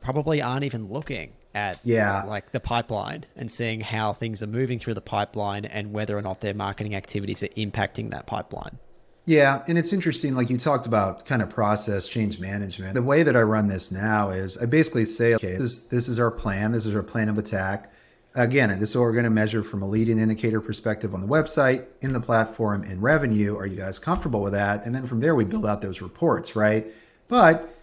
[0.00, 2.22] probably aren't even looking at yeah.
[2.24, 6.22] like the pipeline and seeing how things are moving through the pipeline and whether or
[6.22, 8.78] not their marketing activities are impacting that pipeline.
[9.26, 12.94] Yeah, and it's interesting like you talked about kind of process change management.
[12.94, 16.08] The way that I run this now is I basically say okay, this is this
[16.08, 17.92] is our plan, this is our plan of attack
[18.34, 21.26] Again, this is what we're going to measure from a leading indicator perspective on the
[21.26, 23.56] website, in the platform, in revenue.
[23.56, 24.86] Are you guys comfortable with that?
[24.86, 26.86] And then from there, we build out those reports, right?
[27.26, 27.76] But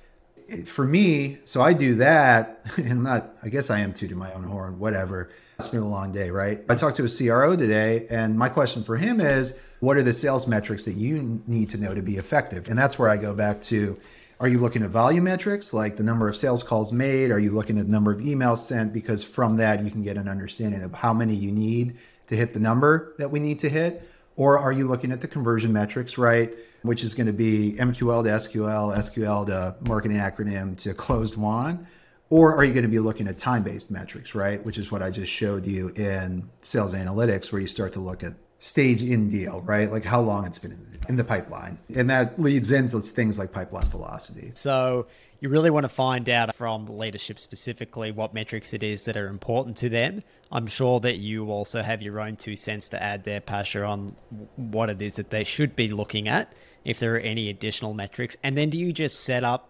[0.65, 4.31] for me, so I do that, and not, I guess I am too to my
[4.33, 5.29] own horn, whatever.
[5.59, 6.63] It's been a long day, right?
[6.69, 10.13] I talked to a CRO today, and my question for him is, what are the
[10.13, 12.69] sales metrics that you need to know to be effective?
[12.69, 13.99] And that's where I go back to
[14.39, 17.31] are you looking at volume metrics like the number of sales calls made?
[17.31, 18.93] Are you looking at the number of emails sent?
[18.93, 21.97] Because from that, you can get an understanding of how many you need
[22.27, 24.07] to hit the number that we need to hit.
[24.35, 26.53] Or are you looking at the conversion metrics, right?
[26.83, 31.87] Which is going to be MQL to SQL, SQL to marketing acronym to closed won.
[32.29, 34.63] Or are you going to be looking at time based metrics, right?
[34.63, 38.23] Which is what I just showed you in sales analytics, where you start to look
[38.23, 39.91] at stage in deal, right?
[39.91, 41.77] Like how long it's been in the, in the pipeline.
[41.95, 44.51] And that leads into things like pipeline velocity.
[44.55, 45.07] So
[45.39, 49.27] you really want to find out from leadership specifically what metrics it is that are
[49.27, 50.23] important to them.
[50.51, 54.15] I'm sure that you also have your own two cents to add there, Pasha, on
[54.55, 56.51] what it is that they should be looking at,
[56.83, 58.35] if there are any additional metrics.
[58.43, 59.69] And then do you just set up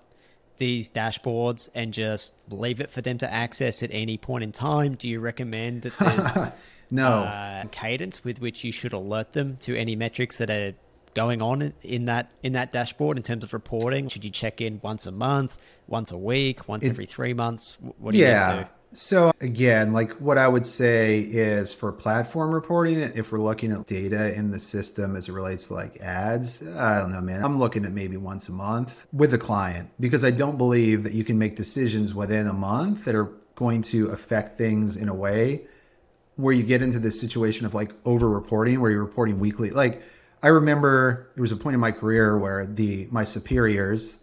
[0.58, 4.96] these dashboards and just leave it for them to access at any point in time?
[4.96, 6.54] Do you recommend that there's
[6.90, 10.74] no uh, cadence with which you should alert them to any metrics that are
[11.18, 14.08] going on in that in that dashboard in terms of reporting?
[14.08, 17.78] Should you check in once a month, once a week, once it, every three months?
[17.98, 18.54] What do yeah.
[18.54, 18.70] you do?
[18.94, 23.86] So again, like what I would say is for platform reporting, if we're looking at
[23.86, 27.44] data in the system as it relates to like ads, I don't know, man.
[27.44, 31.14] I'm looking at maybe once a month with a client because I don't believe that
[31.14, 35.14] you can make decisions within a month that are going to affect things in a
[35.14, 35.66] way
[36.38, 39.72] where you get into this situation of like over reporting where you're reporting weekly.
[39.72, 40.02] Like
[40.44, 44.20] i remember there was a point in my career where the my superiors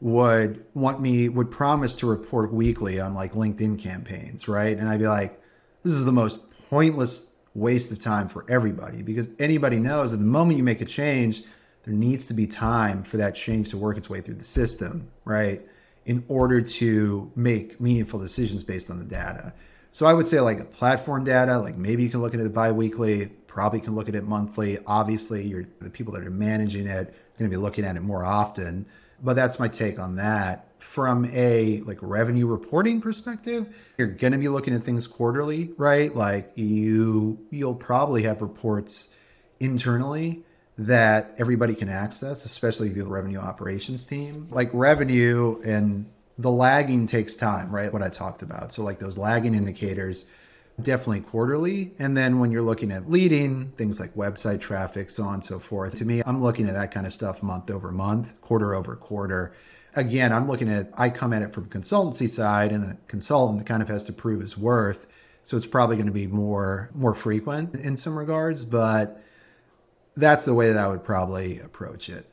[0.00, 4.76] would want me would promise to report weekly on like linkedin campaigns right?
[4.76, 5.40] And i'd be like
[5.82, 10.24] this is the most pointless waste of time for everybody because anybody knows that the
[10.24, 11.42] moment you make a change
[11.84, 15.10] there needs to be time for that change to work its way through the system
[15.24, 15.60] right?
[16.06, 19.52] In order to make meaningful decisions based on the data
[19.92, 23.26] so I would say like platform data, like maybe you can look at it biweekly,
[23.46, 24.78] probably can look at it monthly.
[24.86, 28.02] Obviously, you're the people that are managing it are going to be looking at it
[28.02, 28.86] more often.
[29.22, 30.66] But that's my take on that.
[30.78, 36.14] From a like revenue reporting perspective, you're going to be looking at things quarterly, right?
[36.14, 39.14] Like you you'll probably have reports
[39.58, 40.44] internally
[40.78, 44.46] that everybody can access, especially if you have a revenue operations team.
[44.50, 46.06] Like revenue and
[46.38, 47.92] the lagging takes time, right?
[47.92, 48.72] What I talked about.
[48.72, 50.26] So, like those lagging indicators,
[50.80, 51.92] definitely quarterly.
[51.98, 55.58] And then when you're looking at leading, things like website traffic, so on and so
[55.58, 58.94] forth, to me, I'm looking at that kind of stuff month over month, quarter over
[58.96, 59.52] quarter.
[59.96, 63.82] again, I'm looking at, I come at it from consultancy side and the consultant kind
[63.82, 65.06] of has to prove his worth.
[65.42, 69.20] So it's probably going to be more, more frequent in some regards, but
[70.16, 72.26] that's the way that I would probably approach it.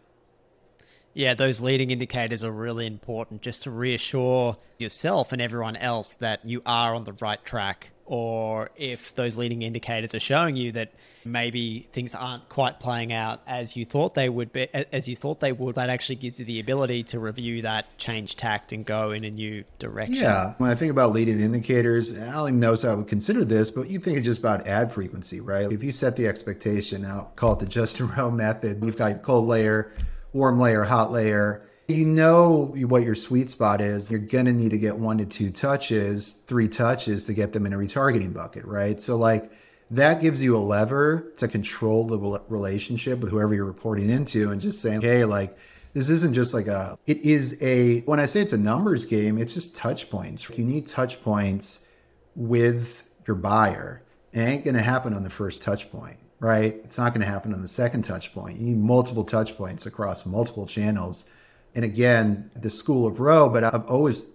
[1.15, 6.45] Yeah, those leading indicators are really important just to reassure yourself and everyone else that
[6.45, 7.91] you are on the right track.
[8.05, 10.91] Or if those leading indicators are showing you that
[11.23, 15.39] maybe things aren't quite playing out as you thought they would be, as you thought
[15.39, 19.11] they would, that actually gives you the ability to review that, change tact, and go
[19.11, 20.15] in a new direction.
[20.15, 23.45] Yeah, when I think about leading indicators, I don't even know how I would consider
[23.45, 25.71] this, but you think it's just about ad frequency, right?
[25.71, 28.81] If you set the expectation, I'll call it the Justin Rowe method.
[28.81, 29.93] We've got cold layer
[30.35, 31.65] warm layer, hot layer.
[31.87, 34.11] You know what your sweet spot is.
[34.11, 37.65] You're going to need to get one to two touches, three touches to get them
[37.65, 38.99] in a retargeting bucket, right?
[38.99, 39.51] So, like,
[39.91, 44.59] that gives you a lever to control the relationship with whoever you're reporting into and
[44.59, 45.57] just saying, hey, like,
[45.93, 49.37] this isn't just like a, it is a, when I say it's a numbers game,
[49.37, 50.49] it's just touch points.
[50.49, 51.87] You need touch points
[52.35, 54.01] with your buyer.
[54.33, 56.75] It ain't going to happen on the first touch point right?
[56.83, 58.59] It's not going to happen on the second touch point.
[58.59, 61.29] You need multiple touch points across multiple channels.
[61.73, 64.31] And again, the school of Rowe, but I've always,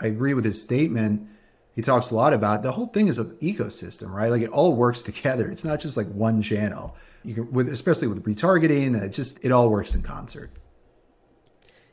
[0.00, 1.28] I agree with his statement.
[1.74, 4.30] He talks a lot about the whole thing is an ecosystem, right?
[4.30, 5.50] Like it all works together.
[5.50, 6.96] It's not just like one channel.
[7.24, 10.50] You can, with especially with retargeting, it just it all works in concert.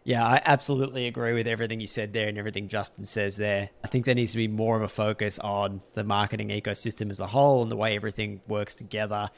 [0.07, 3.69] Yeah, I absolutely agree with everything you said there and everything Justin says there.
[3.83, 7.19] I think there needs to be more of a focus on the marketing ecosystem as
[7.19, 9.29] a whole and the way everything works together.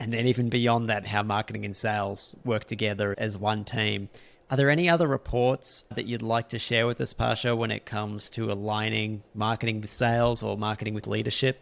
[0.00, 4.08] And then, even beyond that, how marketing and sales work together as one team.
[4.50, 7.86] Are there any other reports that you'd like to share with us, Pasha, when it
[7.86, 11.60] comes to aligning marketing with sales or marketing with leadership?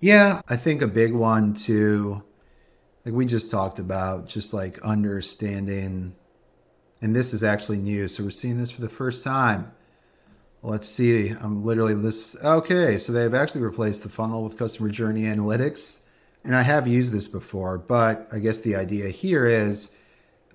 [0.00, 2.24] Yeah, I think a big one too,
[3.04, 6.16] like we just talked about, just like understanding
[7.00, 8.08] and this is actually new.
[8.08, 9.72] So we're seeing this for the first time.
[10.62, 11.30] Let's see.
[11.30, 12.36] I'm literally this.
[12.42, 16.02] Okay, so they've actually replaced the funnel with customer journey analytics.
[16.44, 19.94] And I have used this before, but I guess the idea here is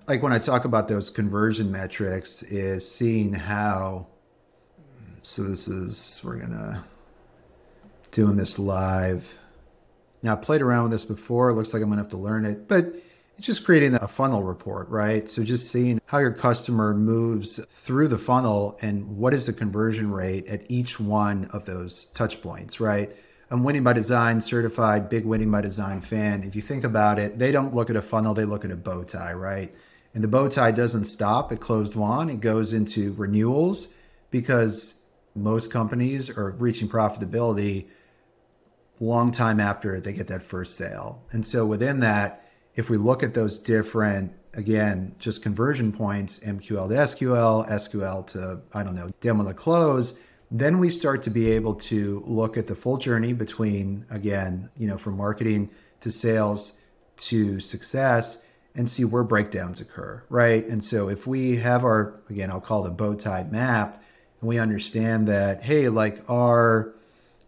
[0.06, 4.06] like when I talk about those conversion metrics, is seeing how.
[5.22, 6.84] So this is, we're going to
[8.10, 9.38] doing this live.
[10.22, 11.48] Now, I played around with this before.
[11.48, 12.94] It looks like I'm going to have to learn it, but
[13.36, 15.28] it's just creating a funnel report, right?
[15.28, 20.12] So just seeing how your customer moves through the funnel and what is the conversion
[20.12, 23.12] rate at each one of those touch points, right?
[23.50, 26.44] I'm winning by design certified, big winning by design fan.
[26.44, 28.76] If you think about it, they don't look at a funnel, they look at a
[28.76, 29.72] bow tie, right?
[30.14, 33.92] And the bow tie doesn't stop at closed won, it goes into renewals
[34.30, 35.02] because
[35.34, 37.86] most companies are reaching profitability
[39.00, 41.22] long time after they get that first sale.
[41.32, 42.43] And so within that,
[42.76, 48.60] if we look at those different, again, just conversion points, MQL to SQL, SQL to,
[48.72, 50.18] I don't know, demo to close,
[50.50, 54.86] then we start to be able to look at the full journey between, again, you
[54.86, 55.70] know, from marketing
[56.00, 56.74] to sales
[57.16, 58.44] to success
[58.76, 60.66] and see where breakdowns occur, right?
[60.66, 64.00] And so if we have our, again, I'll call the bow tie mapped,
[64.40, 66.94] and we understand that, hey, like our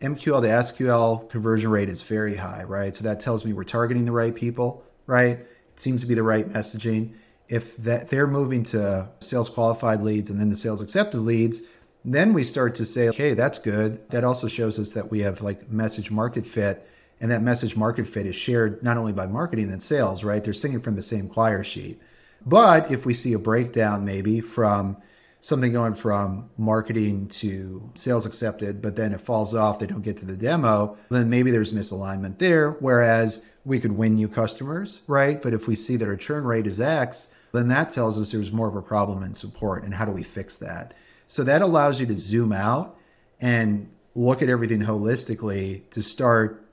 [0.01, 2.95] MQL to SQL conversion rate is very high, right?
[2.95, 5.38] So that tells me we're targeting the right people right?
[5.38, 7.14] It seems to be the right messaging.
[7.48, 11.62] If that they're moving to sales qualified leads and then the sales accepted leads,
[12.04, 14.09] then we start to say, okay, that's good.
[14.11, 16.88] That also shows us that we have like message market fit.
[17.20, 20.42] And that message market fit is shared not only by marketing and sales, right?
[20.42, 22.00] They're singing from the same choir sheet.
[22.44, 24.98] But if we see a breakdown maybe from
[25.40, 30.16] something going from marketing to sales accepted, but then it falls off, they don't get
[30.18, 32.72] to the demo, then maybe there's misalignment there.
[32.72, 35.43] Whereas we could win new customers, right?
[35.43, 38.53] But if we see that our churn rate is X, then that tells us there's
[38.53, 39.83] more of a problem in support.
[39.83, 40.95] And how do we fix that?
[41.27, 42.97] So that allows you to zoom out
[43.41, 46.64] and look at everything holistically to start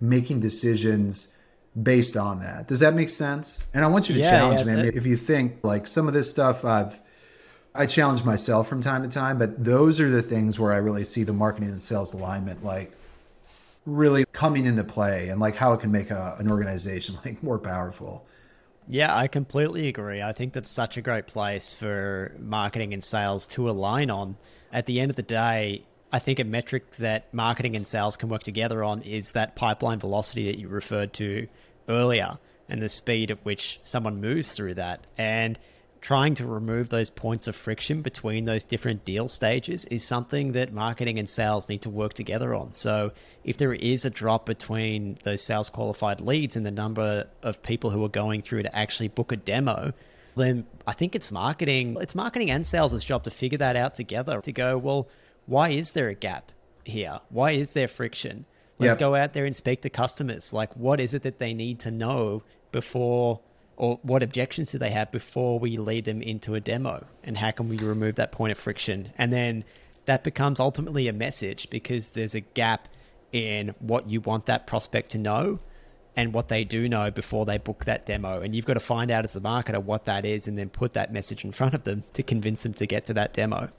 [0.00, 1.34] making decisions
[1.82, 2.68] based on that.
[2.68, 3.66] Does that make sense?
[3.74, 4.82] And I want you to yeah, challenge yeah, me.
[4.82, 4.94] That...
[4.94, 7.00] If you think like some of this stuff I've
[7.76, 11.02] I challenge myself from time to time, but those are the things where I really
[11.02, 12.92] see the marketing and sales alignment like
[13.86, 17.58] really coming into play and like how it can make a, an organization like more
[17.58, 18.26] powerful.
[18.86, 20.20] Yeah, I completely agree.
[20.20, 24.36] I think that's such a great place for marketing and sales to align on.
[24.72, 28.28] At the end of the day, I think a metric that marketing and sales can
[28.28, 31.48] work together on is that pipeline velocity that you referred to
[31.88, 35.06] earlier and the speed at which someone moves through that.
[35.16, 35.58] And
[36.04, 40.70] trying to remove those points of friction between those different deal stages is something that
[40.70, 42.74] marketing and sales need to work together on.
[42.74, 47.62] So, if there is a drop between those sales qualified leads and the number of
[47.62, 49.94] people who are going through to actually book a demo,
[50.36, 54.42] then I think it's marketing, it's marketing and sales' job to figure that out together
[54.42, 55.08] to go, well,
[55.46, 56.52] why is there a gap
[56.84, 57.20] here?
[57.30, 58.44] Why is there friction?
[58.78, 58.98] Let's yep.
[58.98, 60.52] go out there and speak to customers.
[60.52, 62.42] Like, what is it that they need to know
[62.72, 63.40] before,
[63.76, 67.06] or what objections do they have before we lead them into a demo?
[67.22, 69.12] And how can we remove that point of friction?
[69.18, 69.64] And then
[70.06, 72.88] that becomes ultimately a message because there's a gap
[73.32, 75.58] in what you want that prospect to know
[76.16, 78.40] and what they do know before they book that demo.
[78.40, 80.92] And you've got to find out as the marketer what that is and then put
[80.94, 83.70] that message in front of them to convince them to get to that demo.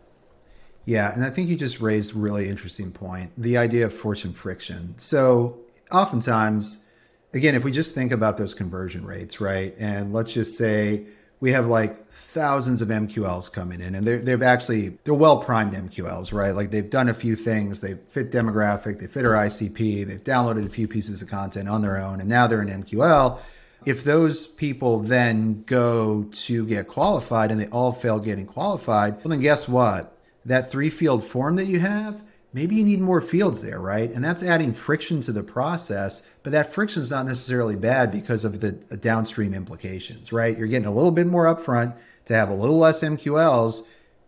[0.84, 4.34] Yeah, and I think you just raised a really interesting point the idea of fortune
[4.34, 4.93] friction.
[4.98, 5.58] So,
[5.91, 6.85] oftentimes,
[7.34, 9.76] again, if we just think about those conversion rates, right?
[9.78, 11.05] And let's just say
[11.39, 15.73] we have like thousands of MQLs coming in, and they're, they've actually they're well primed
[15.73, 16.55] MQLs, right?
[16.55, 20.65] Like they've done a few things, they fit demographic, they fit our ICP, they've downloaded
[20.65, 23.39] a few pieces of content on their own, and now they're in MQL.
[23.86, 29.30] If those people then go to get qualified and they all fail getting qualified, well,
[29.30, 30.17] then guess what?
[30.45, 32.23] That three field form that you have,
[32.56, 34.10] maybe you need more fields there, right?
[34.10, 38.45] And that's adding friction to the process, but that friction is not necessarily bad because
[38.45, 40.58] of the downstream implications, right?
[40.58, 41.97] You're getting a little bit more upfront
[42.28, 43.86] to have a little less MQLs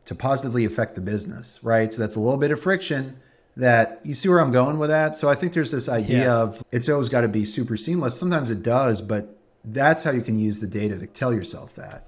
[0.07, 1.91] to positively affect the business, right?
[1.91, 3.17] So that's a little bit of friction
[3.55, 5.17] that you see where I'm going with that.
[5.17, 6.36] So I think there's this idea yeah.
[6.36, 8.19] of it's always got to be super seamless.
[8.19, 12.05] Sometimes it does, but that's how you can use the data to tell yourself that.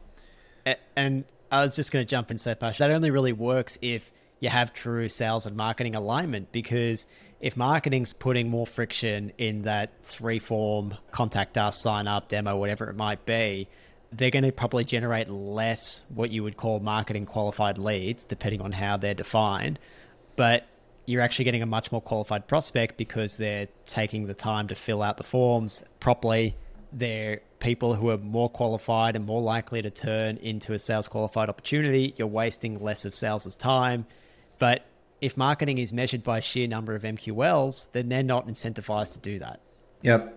[0.98, 4.12] And I was just going to jump in say, Pash, that only really works if
[4.40, 7.06] you have true sales and marketing alignment because
[7.42, 12.90] if marketing's putting more friction in that three form contact us, sign up, demo, whatever
[12.90, 13.68] it might be,
[14.12, 18.72] they're going to probably generate less what you would call marketing qualified leads, depending on
[18.72, 19.78] how they're defined.
[20.36, 20.66] But
[21.06, 25.02] you're actually getting a much more qualified prospect because they're taking the time to fill
[25.02, 26.56] out the forms properly.
[26.92, 31.50] They're people who are more qualified and more likely to turn into a sales qualified
[31.50, 32.14] opportunity.
[32.18, 34.06] You're wasting less of sales' time.
[34.60, 34.86] But
[35.22, 39.40] if marketing is measured by sheer number of MQLs, then they're not incentivized to do
[39.40, 39.62] that.
[40.02, 40.36] Yep.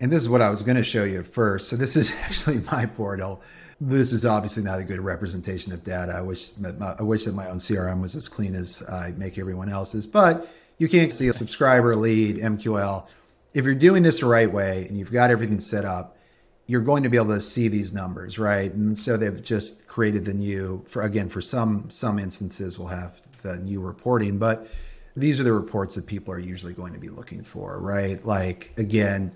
[0.00, 1.68] And this is what I was going to show you first.
[1.68, 3.42] So this is actually my portal.
[3.80, 6.12] This is obviously not a good representation of data.
[6.12, 6.52] I wish
[6.98, 10.06] I wish that my own CRM was as clean as I make everyone else's.
[10.06, 13.06] But you can't see a subscriber lead MQL.
[13.54, 16.18] If you're doing this the right way and you've got everything set up,
[16.66, 18.72] you're going to be able to see these numbers, right?
[18.72, 23.20] And so they've just created the new for again for some some instances we'll have
[23.42, 24.66] the new reporting, but
[25.16, 28.24] these are the reports that people are usually going to be looking for, right?
[28.24, 29.32] Like again,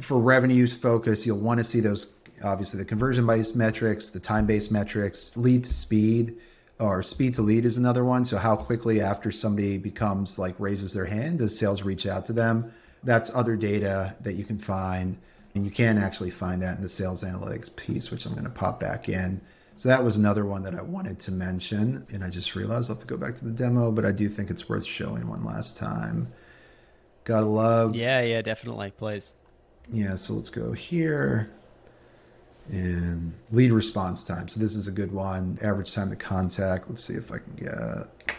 [0.00, 4.46] for revenues focus, you'll want to see those obviously the conversion based metrics, the time
[4.46, 6.36] based metrics, lead to speed
[6.78, 8.24] or speed to lead is another one.
[8.24, 12.32] So how quickly after somebody becomes like raises their hand, does sales reach out to
[12.32, 12.72] them?
[13.04, 15.16] That's other data that you can find.
[15.54, 18.50] And you can actually find that in the sales analytics piece, which I'm going to
[18.50, 19.40] pop back in.
[19.76, 22.06] So that was another one that I wanted to mention.
[22.12, 24.28] And I just realized I'll have to go back to the demo, but I do
[24.28, 26.32] think it's worth showing one last time.
[27.24, 27.96] Gotta love.
[27.96, 28.92] Yeah, yeah, definitely.
[28.92, 29.32] Please.
[29.90, 31.50] Yeah, so let's go here.
[32.70, 34.48] And lead response time.
[34.48, 35.58] So this is a good one.
[35.60, 36.88] Average time to contact.
[36.88, 38.36] Let's see if I can get.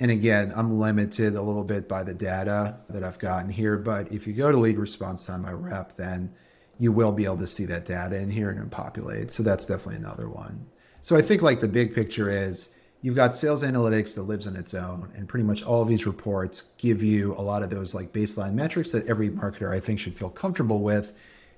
[0.00, 3.76] And again, I'm limited a little bit by the data that I've gotten here.
[3.76, 6.32] But if you go to lead response time by rep, then
[6.78, 9.32] you will be able to see that data in here and it populates.
[9.32, 10.66] So that's definitely another one.
[11.02, 14.56] So I think like the big picture is you've got sales analytics that lives on
[14.56, 17.94] its own and pretty much all of these reports give you a lot of those
[17.94, 21.12] like baseline metrics that every marketer I think should feel comfortable with.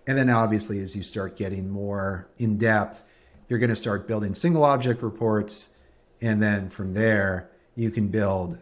[0.07, 3.03] And then obviously as you start getting more in depth,
[3.49, 5.77] you're going to start building single object reports
[6.23, 8.59] and then from there you can build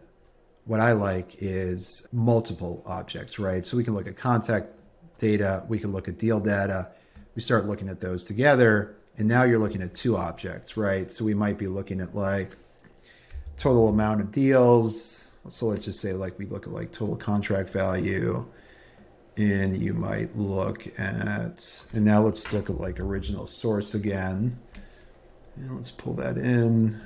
[0.65, 3.65] what I like is multiple objects, right?
[3.65, 4.69] So we can look at contact
[5.19, 6.89] data, we can look at deal data.
[7.35, 11.11] We start looking at those together, and now you're looking at two objects, right?
[11.11, 12.55] So we might be looking at like
[13.57, 15.27] total amount of deals.
[15.47, 18.45] So let's just say like we look at like total contract value,
[19.37, 24.59] and you might look at, and now let's look at like original source again.
[25.55, 26.99] And let's pull that in.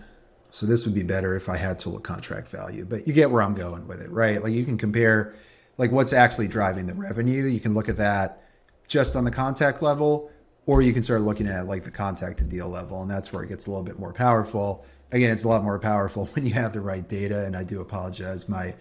[0.52, 3.42] So this would be better if I had total contract value, but you get where
[3.42, 4.42] I'm going with it, right?
[4.44, 5.34] Like you can compare
[5.78, 7.46] like what's actually driving the revenue.
[7.46, 8.44] You can look at that
[8.88, 10.32] just on the contact level,
[10.66, 13.44] or you can start looking at like the contact to deal level, and that's where
[13.44, 14.86] it gets a little bit more powerful.
[15.12, 17.82] Again, it's a lot more powerful when you have the right data, and I do
[17.82, 18.48] apologize.
[18.48, 18.76] My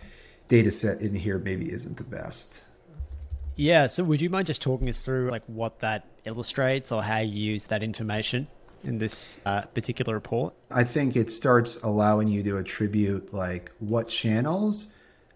[0.49, 2.63] data set in here maybe isn't the best.
[3.57, 7.19] Yeah, so would you mind just talking us through like what that illustrates or how
[7.19, 8.49] you use that information
[8.83, 10.55] in this uh, particular report?
[10.71, 14.89] I think it starts allowing you to attribute like what channels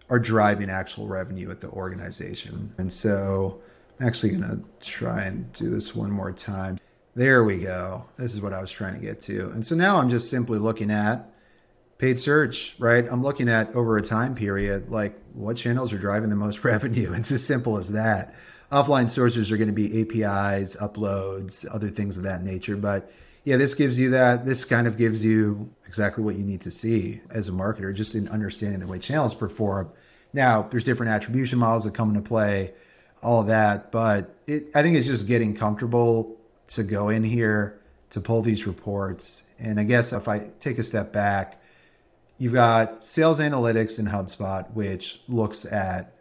[0.09, 2.73] are driving actual revenue at the organization.
[2.77, 3.61] And so
[3.99, 6.77] I'm actually going to try and do this one more time.
[7.15, 8.05] There we go.
[8.17, 9.49] This is what I was trying to get to.
[9.51, 11.29] And so now I'm just simply looking at
[11.97, 13.05] paid search, right?
[13.09, 17.13] I'm looking at over a time period, like what channels are driving the most revenue.
[17.13, 18.35] It's as simple as that.
[18.71, 22.75] Offline sources are going to be APIs, uploads, other things of that nature.
[22.75, 23.11] But
[23.47, 24.45] yeah, this gives you that.
[24.45, 28.13] This kind of gives you exactly what you need to see as a marketer, just
[28.13, 29.89] in understanding the way channels perform.
[30.33, 32.73] Now, there's different attribution models that come into play,
[33.23, 33.91] all of that.
[33.91, 36.35] But it, I think it's just getting comfortable
[36.67, 37.79] to go in here
[38.09, 39.43] to pull these reports.
[39.59, 41.61] And I guess if I take a step back,
[42.39, 46.13] You've got sales analytics in HubSpot, which looks at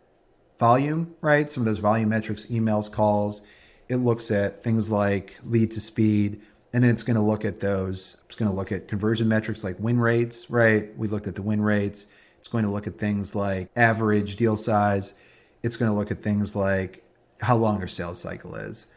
[0.58, 1.50] volume, right?
[1.50, 3.42] Some of those volume metrics, emails, calls.
[3.90, 6.40] It looks at things like lead to speed.
[6.76, 9.64] And then it's going to look at those, it's going to look at conversion metrics
[9.64, 10.94] like win rates, right?
[10.98, 12.06] We looked at the win rates.
[12.38, 15.14] It's going to look at things like average deal size.
[15.62, 17.02] It's going to look at things like
[17.40, 18.88] how long your sales cycle is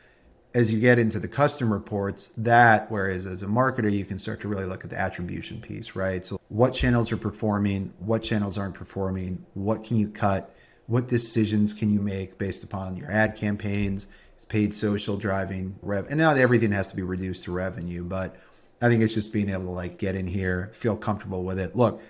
[0.53, 4.41] as you get into the custom reports, that whereas as a marketer, you can start
[4.41, 6.25] to really look at the attribution piece, right?
[6.25, 10.53] So what channels are performing, what channels aren't performing, what can you cut,
[10.87, 14.07] what decisions can you make based upon your ad campaigns,
[14.45, 18.35] paid social driving rev, and not everything has to be reduced to revenue, but
[18.81, 21.75] I think it's just being able to like get in here, feel comfortable with it.
[21.75, 22.01] Look,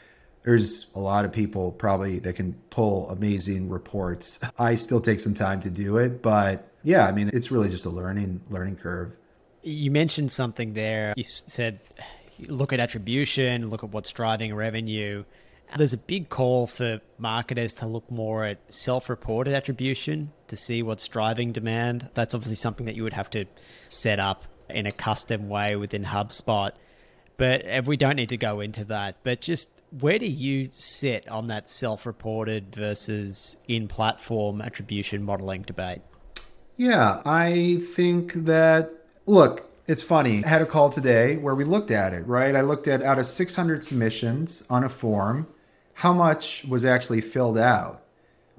[0.44, 4.40] there's a lot of people probably that can pull amazing reports.
[4.60, 7.86] I still take some time to do it, but yeah, I mean, it's really just
[7.86, 9.16] a learning learning curve.
[9.62, 11.14] You mentioned something there.
[11.18, 11.80] You said
[12.48, 15.24] look at attribution, look at what's driving revenue.
[15.78, 21.08] There's a big call for marketers to look more at self-reported attribution to see what's
[21.08, 22.10] driving demand.
[22.16, 23.46] That's obviously something that you would have to
[23.88, 26.72] set up in a custom way within HubSpot.
[27.38, 29.18] But we don't need to go into that.
[29.24, 36.02] But just where do you sit on that self-reported versus in-platform attribution modeling debate?
[36.78, 38.92] Yeah, I think that,
[39.26, 40.44] look, it's funny.
[40.44, 42.56] I had a call today where we looked at it, right?
[42.56, 45.48] I looked at out of 600 submissions on a form,
[46.00, 48.06] how much was actually filled out.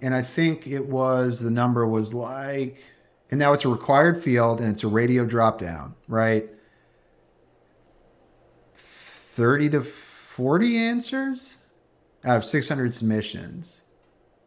[0.03, 2.85] And I think it was the number was like,
[3.31, 6.51] and now it's a required field and it's a radio drop down, right?
[8.75, 11.57] 30 to 40 answers
[12.27, 13.85] out of 600 submissions.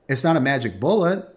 [0.07, 1.35] It's not a magic bullet,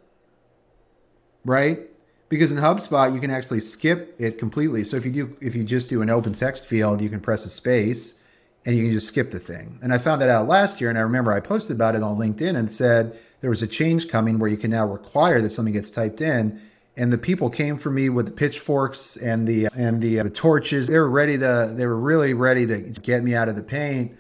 [1.46, 1.88] right?
[2.28, 4.84] because in HubSpot you can actually skip it completely.
[4.84, 7.44] So if you do if you just do an open text field, you can press
[7.44, 8.22] a space
[8.67, 9.79] and you can just skip the thing.
[9.83, 12.19] And I found that out last year and I remember I posted about it on
[12.19, 15.73] LinkedIn and said there was a change coming where you can now require that something
[15.73, 16.61] gets typed in
[16.97, 20.31] and the people came for me with the pitchforks and the and the, uh, the
[20.31, 20.87] torches.
[20.89, 24.17] They were ready to they were really ready to get me out of the paint.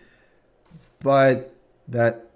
[1.00, 1.54] But
[1.88, 2.30] that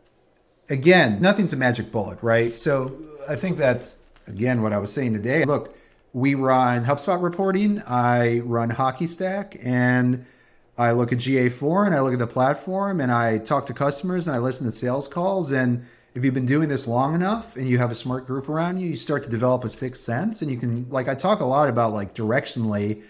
[0.69, 2.57] again, nothing's a magic bullet, right?
[2.57, 2.97] So
[3.29, 3.97] I think that's
[4.27, 5.45] again, what I was saying today.
[5.45, 5.77] Look,
[6.13, 7.83] we run HubSpot reporting.
[7.87, 10.25] I run HockeyStack, and
[10.81, 14.27] I look at GA4 and I look at the platform and I talk to customers
[14.27, 15.53] and I listen to sales calls.
[15.53, 18.79] And if you've been doing this long enough and you have a smart group around
[18.79, 20.41] you, you start to develop a sixth sense.
[20.41, 23.03] And you can, like, I talk a lot about like directionally.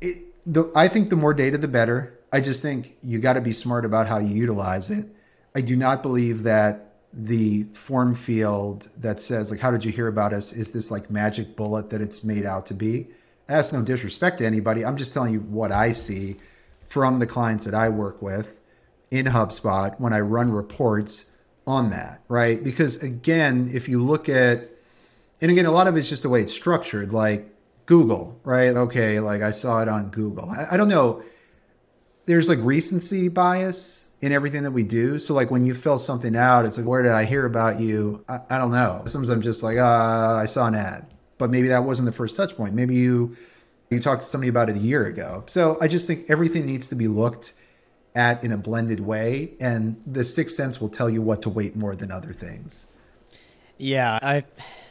[0.00, 2.18] It, the, I think the more data, the better.
[2.32, 5.06] I just think you got to be smart about how you utilize it.
[5.54, 10.08] I do not believe that the form field that says like how did you hear
[10.08, 13.06] about us is this like magic bullet that it's made out to be
[13.46, 16.36] that's no disrespect to anybody i'm just telling you what i see
[16.88, 18.56] from the clients that i work with
[19.10, 21.30] in hubspot when i run reports
[21.66, 24.68] on that right because again if you look at
[25.40, 27.48] and again a lot of it's just the way it's structured like
[27.86, 31.22] google right okay like i saw it on google I, I don't know
[32.26, 35.18] there's like recency bias in everything that we do.
[35.18, 38.24] So like when you fill something out, it's like, where did I hear about you?
[38.28, 39.02] I, I don't know.
[39.06, 41.06] Sometimes I'm just like, uh, I saw an ad,
[41.38, 42.74] but maybe that wasn't the first touch point.
[42.74, 43.36] Maybe you
[43.90, 45.44] you talked to somebody about it a year ago.
[45.46, 47.52] So I just think everything needs to be looked
[48.14, 51.76] at in a blended way, and the sixth sense will tell you what to weight
[51.76, 52.86] more than other things.
[53.78, 54.44] Yeah, I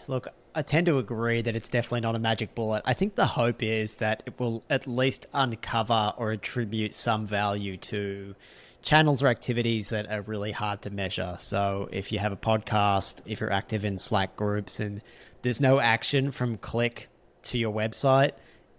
[0.08, 0.28] look.
[0.56, 2.84] I tend to agree that it's definitely not a magic bullet.
[2.86, 7.78] I think the hope is that it will at least uncover or attribute some value
[7.78, 8.36] to
[8.84, 11.38] channels or activities that are really hard to measure.
[11.40, 15.02] So if you have a podcast, if you're active in Slack groups and
[15.44, 17.10] there's no action from click
[17.44, 18.32] to your website,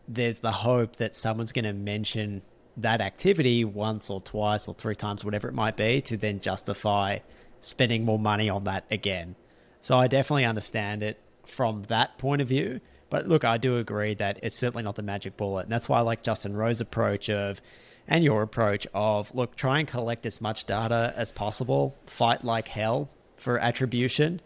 [0.09, 2.43] there's the hope that someone's going to mention
[2.77, 7.19] that activity once or twice or three times, whatever it might be, to then justify
[7.61, 9.37] spending more money on that again.
[9.81, 12.81] So I definitely understand it from that point of view.
[13.11, 15.65] But look, I do agree that it's certainly not the magic bullet.
[15.65, 17.61] And that's why I like Justin Rowe's approach of
[18.09, 22.69] and your approach of look, try and collect as much data as possible, fight like
[22.69, 24.41] hell for attribution,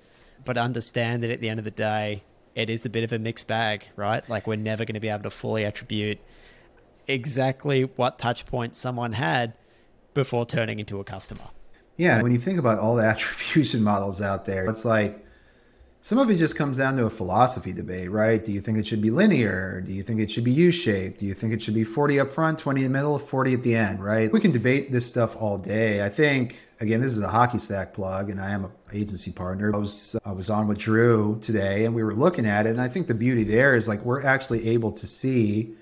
[0.44, 2.22] but understand that at the end of the day,
[2.54, 4.28] it is a bit of a mixed bag, right?
[4.28, 6.18] Like we're never going to be able to fully attribute
[7.06, 9.54] exactly what touch point someone had
[10.14, 11.44] before turning into a customer.
[11.96, 15.24] Yeah, when you think about all the attribution models out there, it's like
[16.00, 18.44] some of it just comes down to a philosophy debate, right?
[18.44, 19.80] Do you think it should be linear?
[19.80, 21.18] Do you think it should be U-shaped?
[21.18, 23.62] Do you think it should be 40 up front, 20 in the middle, 40 at
[23.62, 24.32] the end, right?
[24.32, 26.04] We can debate this stuff all day.
[26.04, 29.74] I think again, this is a HockeyStack plug and I am an agency partner.
[29.74, 32.80] I was I was on with Drew today and we were looking at it and
[32.80, 35.74] I think the beauty there is like we're actually able to see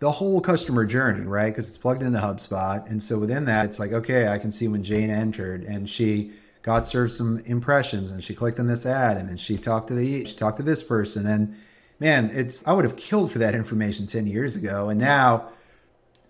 [0.00, 1.50] the whole customer journey, right?
[1.50, 2.88] Because it's plugged into HubSpot.
[2.90, 6.32] And so within that, it's like, okay, I can see when Jane entered and she
[6.62, 9.94] got served some impressions and she clicked on this ad and then she talked to
[9.94, 11.26] the she talked to this person.
[11.26, 11.56] And
[12.00, 14.88] man, it's I would have killed for that information 10 years ago.
[14.90, 15.48] And now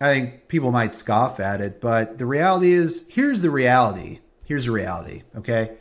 [0.03, 4.19] I think people might scoff at it, but the reality is here's the reality.
[4.45, 5.77] Here's the reality, okay?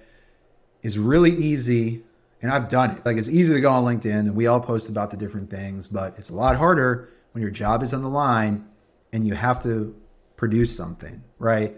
[0.80, 2.04] It's really easy,
[2.40, 3.04] and I've done it.
[3.04, 5.88] Like it's easy to go on LinkedIn and we all post about the different things,
[5.88, 8.64] but it's a lot harder when your job is on the line
[9.12, 9.92] and you have to
[10.36, 11.76] produce something, right?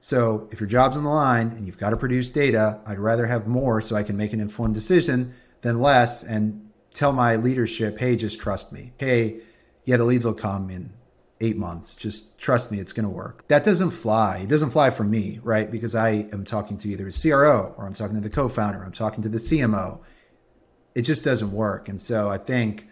[0.00, 3.24] So if your job's on the line and you've got to produce data, I'd rather
[3.24, 8.00] have more so I can make an informed decision than less and tell my leadership,
[8.00, 8.94] hey, just trust me.
[8.98, 9.42] Hey,
[9.84, 10.92] yeah, the leads will come in
[11.40, 11.94] eight months.
[11.94, 13.46] Just trust me, it's going to work.
[13.48, 14.38] That doesn't fly.
[14.38, 15.70] It doesn't fly for me, right?
[15.70, 18.82] Because I am talking to either a CRO or I'm talking to the co founder,
[18.82, 20.00] I'm talking to the CMO.
[20.94, 21.88] It just doesn't work.
[21.88, 22.86] And so I think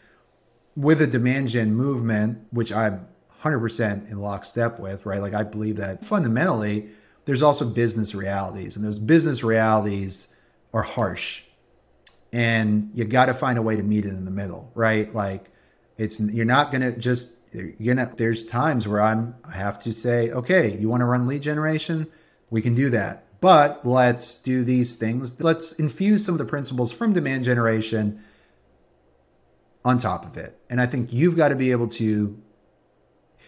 [0.77, 3.07] with a demand gen movement, which I'm
[3.43, 5.21] 100% in lockstep with, right?
[5.21, 6.89] Like I believe that fundamentally,
[7.25, 10.35] there's also business realities, and those business realities
[10.75, 11.43] are harsh,
[12.33, 15.13] and you got to find a way to meet it in the middle, right?
[15.15, 15.51] Like
[15.99, 18.07] it's you're not gonna just you're.
[18.07, 22.07] There's times where I'm I have to say, okay, you want to run lead generation,
[22.51, 25.41] we can do that, but let's do these things.
[25.41, 28.23] Let's infuse some of the principles from demand generation
[29.85, 30.59] on top of it.
[30.71, 32.41] And I think you've got to be able to,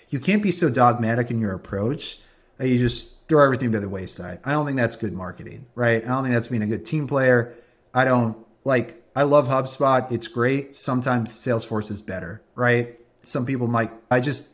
[0.08, 2.18] you can't be so dogmatic in your approach
[2.58, 4.40] that you just throw everything to the wayside.
[4.44, 6.02] I don't think that's good marketing, right?
[6.02, 7.54] I don't think that's being a good team player.
[7.92, 10.10] I don't like, I love HubSpot.
[10.10, 10.74] It's great.
[10.74, 12.98] Sometimes Salesforce is better, right?
[13.26, 14.50] Some people might, I just,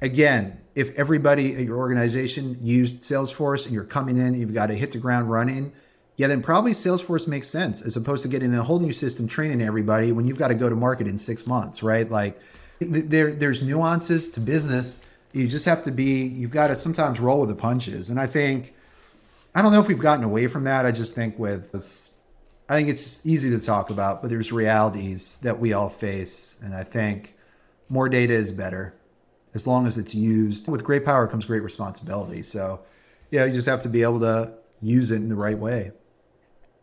[0.00, 4.74] again, if everybody at your organization used Salesforce and you're coming in, you've got to
[4.74, 5.72] hit the ground running
[6.18, 9.62] yeah, then probably Salesforce makes sense as opposed to getting a whole new system training
[9.62, 12.10] everybody when you've got to go to market in six months, right?
[12.10, 12.40] Like
[12.80, 15.06] there, there's nuances to business.
[15.32, 18.10] You just have to be, you've got to sometimes roll with the punches.
[18.10, 18.74] And I think,
[19.54, 20.86] I don't know if we've gotten away from that.
[20.86, 22.10] I just think with this,
[22.68, 26.58] I think it's easy to talk about, but there's realities that we all face.
[26.64, 27.36] And I think
[27.88, 28.94] more data is better
[29.54, 30.68] as long as it's used.
[30.68, 32.42] With great power comes great responsibility.
[32.42, 32.80] So,
[33.30, 35.92] yeah, you just have to be able to use it in the right way.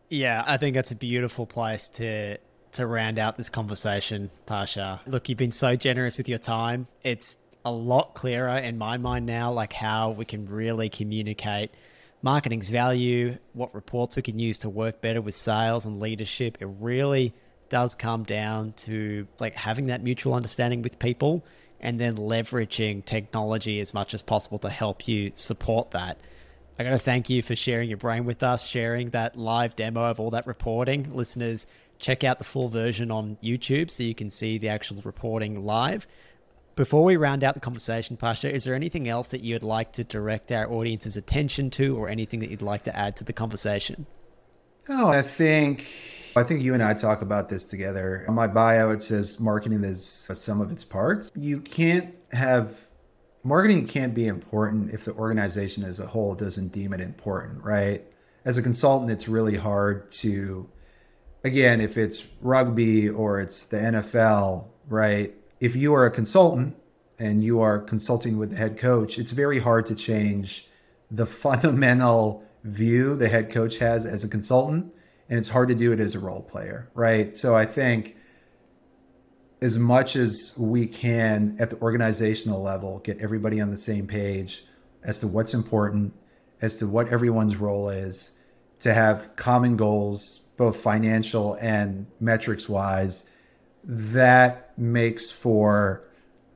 [0.10, 2.38] Yeah, I think that's a beautiful place to
[2.74, 5.01] to round out this conversation, Pasha.
[5.08, 6.88] Look, you've been so generous with your time.
[7.03, 11.72] It's a lot clearer in my mind now, like how we can really communicate
[12.22, 16.58] marketing's value, what reports we can use to work better with sales and leadership.
[16.60, 17.34] It really
[17.70, 21.45] does come down to like having that mutual understanding with people
[21.80, 26.18] and then leveraging technology as much as possible to help you support that.
[26.78, 30.09] I got to thank you for sharing your brain with us, sharing that live demo
[30.09, 31.16] of all that reporting.
[31.16, 31.68] Listeners,
[31.99, 36.05] check out the full version on YouTube so you can see the actual reporting live.
[36.76, 40.03] Before we round out the conversation, Pasha, is there anything else that you'd like to
[40.03, 44.05] direct our audience's attention to or anything that you'd like to add to the conversation?
[44.88, 45.88] Oh, I think
[46.36, 48.25] I think you and I talk about this together.
[48.27, 51.31] On my bio it says marketing is sum of its parts.
[51.36, 52.88] You can't have
[53.45, 58.03] marketing can't be important if the organization as a whole doesn't deem it important, right?
[58.43, 60.67] As a consultant, it's really hard to,
[61.43, 65.33] again, if it's rugby or it's the NFL, right?
[65.59, 66.75] If you are a consultant
[67.17, 70.67] and you are consulting with the head coach, it's very hard to change
[71.09, 74.91] the fundamental view the head coach has as a consultant.
[75.30, 77.36] And it's hard to do it as a role player, right?
[77.36, 78.16] So I think
[79.61, 84.63] as much as we can at the organizational level, get everybody on the same page
[85.03, 86.13] as to what's important,
[86.61, 88.38] as to what everyone's role is,
[88.82, 93.28] to have common goals, both financial and metrics wise,
[93.84, 96.03] that makes for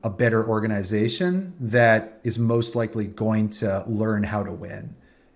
[0.02, 4.94] a better organization that is most likely going to learn how to win.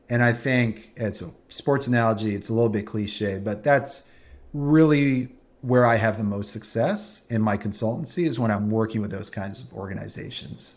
[0.08, 4.10] And I think it's a sports analogy, it's a little bit cliche, but that's
[4.52, 5.28] really
[5.62, 9.30] where I have the most success in my consultancy is when I'm working with those
[9.30, 10.76] kinds of organizations.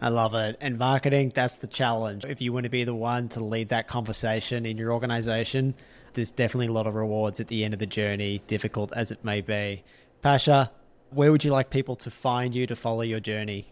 [0.00, 0.56] I love it.
[0.60, 2.24] And marketing, that's the challenge.
[2.24, 5.74] If you want to be the one to lead that conversation in your organization,
[6.14, 9.24] there's definitely a lot of rewards at the end of the journey, difficult as it
[9.24, 9.84] may be.
[10.22, 10.70] Pasha,
[11.10, 13.66] where would you like people to find you to follow your journey?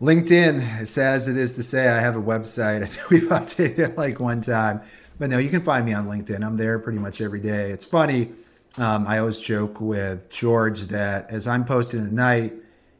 [0.00, 2.82] LinkedIn, sad as it is to say, I have a website.
[2.82, 4.80] I think we've updated it like one time.
[5.18, 6.44] But no, you can find me on LinkedIn.
[6.44, 7.72] I'm there pretty much every day.
[7.72, 8.32] It's funny.
[8.76, 12.52] Um, I always joke with George that as I'm posting at night,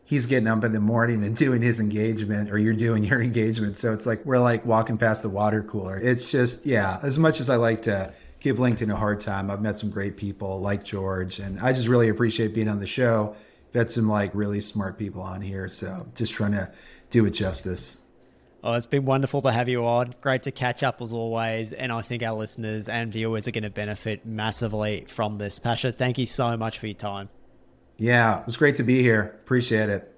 [0.05, 3.76] he's getting up in the morning and doing his engagement, or you're doing your engagement.
[3.76, 5.99] So it's like we're like walking past the water cooler.
[5.99, 9.62] It's just, yeah, as much as I like to give LinkedIn a hard time, I've
[9.62, 13.36] met some great people like George, and I just really appreciate being on the show.
[13.73, 15.69] Got some like really smart people on here.
[15.69, 16.73] So just trying to
[17.11, 18.01] do it justice.
[18.64, 20.14] Oh, it's been wonderful to have you on.
[20.21, 21.73] Great to catch up as always.
[21.73, 25.59] And I think our listeners and viewers are going to benefit massively from this.
[25.59, 27.29] Pasha, thank you so much for your time.
[27.99, 29.39] Yeah, it was great to be here.
[29.43, 30.14] Appreciate it.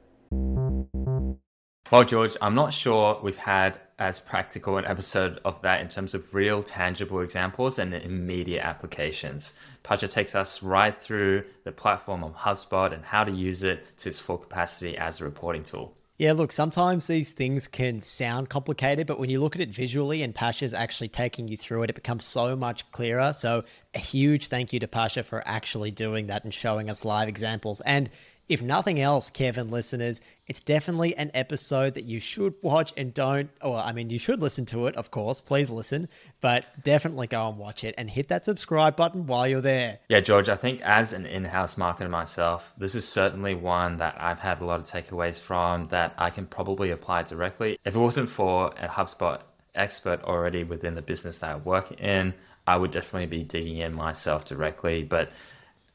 [1.91, 6.15] Well, George, I'm not sure we've had as practical an episode of that in terms
[6.15, 9.55] of real tangible examples and immediate applications.
[9.83, 14.09] Pasha takes us right through the platform of HubSpot and how to use it to
[14.09, 15.95] its full capacity as a reporting tool.
[16.21, 20.23] Yeah, look, sometimes these things can sound complicated, but when you look at it visually
[20.23, 23.33] and Pasha's actually taking you through it, it becomes so much clearer.
[23.33, 23.65] So,
[23.95, 27.81] a huge thank you to Pasha for actually doing that and showing us live examples.
[27.81, 28.11] And
[28.51, 30.21] if nothing else, Kevin listeners,
[30.51, 33.51] it's definitely an episode that you should watch and don't.
[33.63, 35.41] Well, I mean, you should listen to it, of course.
[35.41, 36.09] Please listen,
[36.41, 40.01] but definitely go and watch it and hit that subscribe button while you're there.
[40.09, 44.17] Yeah, George, I think as an in house marketer myself, this is certainly one that
[44.21, 47.79] I've had a lot of takeaways from that I can probably apply directly.
[47.85, 49.43] If it wasn't for a HubSpot
[49.77, 52.35] expert already within the business that I work in,
[52.67, 55.05] I would definitely be digging in myself directly.
[55.05, 55.31] But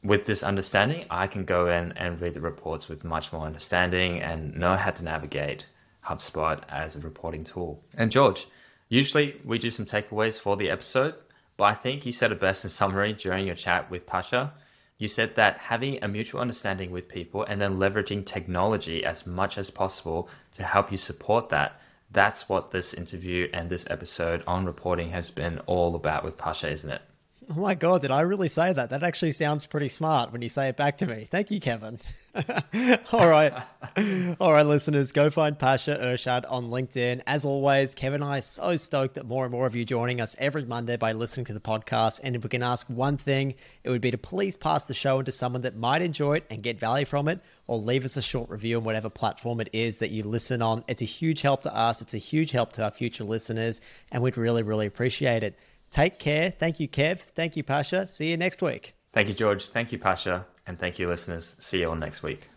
[0.06, 4.22] with this understanding, I can go in and read the reports with much more understanding
[4.22, 5.66] and know how to navigate
[6.06, 7.84] HubSpot as a reporting tool.
[7.96, 8.48] And George,
[8.88, 11.16] usually we do some takeaways for the episode,
[11.58, 14.54] but I think you said it best in summary during your chat with Pasha.
[15.00, 19.58] You said that having a mutual understanding with people and then leveraging technology as much
[19.58, 21.82] as possible to help you support that.
[22.12, 26.70] That's what this interview and this episode on reporting has been all about with Pasha,
[26.70, 27.02] isn't it?
[27.48, 28.90] Oh my god, did I really say that?
[28.90, 31.28] That actually sounds pretty smart when you say it back to me.
[31.30, 32.00] Thank you, Kevin.
[33.12, 33.54] All right.
[34.40, 37.22] All right, listeners, go find Pasha Irshad on LinkedIn.
[37.28, 40.22] As always, Kevin and I are so stoked that more and more of you joining
[40.22, 42.20] us every Monday by listening to the podcast.
[42.24, 45.20] And if we can ask one thing, it would be to please pass the show
[45.20, 48.22] into someone that might enjoy it and get value from it, or leave us a
[48.22, 50.84] short review on whatever platform it is that you listen on.
[50.88, 52.02] It's a huge help to us.
[52.02, 53.82] It's a huge help to our future listeners,
[54.12, 55.58] and we'd really, really appreciate it.
[55.96, 56.52] Take care.
[56.52, 57.22] Thank you, Kev.
[57.22, 58.06] Thank you, Pasha.
[58.06, 58.96] See you next week.
[59.14, 59.70] Thank you, George.
[59.70, 60.46] Thank you, Pasha.
[60.68, 61.56] And thank you, listeners.
[61.60, 62.50] See you all next week.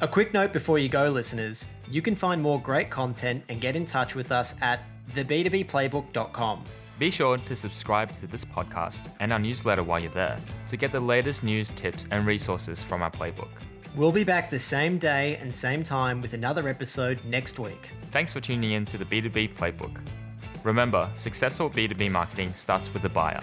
[0.00, 3.74] A quick note before you go, listeners you can find more great content and get
[3.74, 4.80] in touch with us at
[5.16, 6.64] theb2bplaybook.com.
[6.96, 10.38] Be sure to subscribe to this podcast and our newsletter while you're there
[10.68, 13.50] to get the latest news, tips, and resources from our playbook.
[13.96, 17.90] We'll be back the same day and same time with another episode next week.
[18.12, 20.00] Thanks for tuning in to the B2B Playbook.
[20.64, 23.40] Remember, successful B2B marketing starts with the buyer.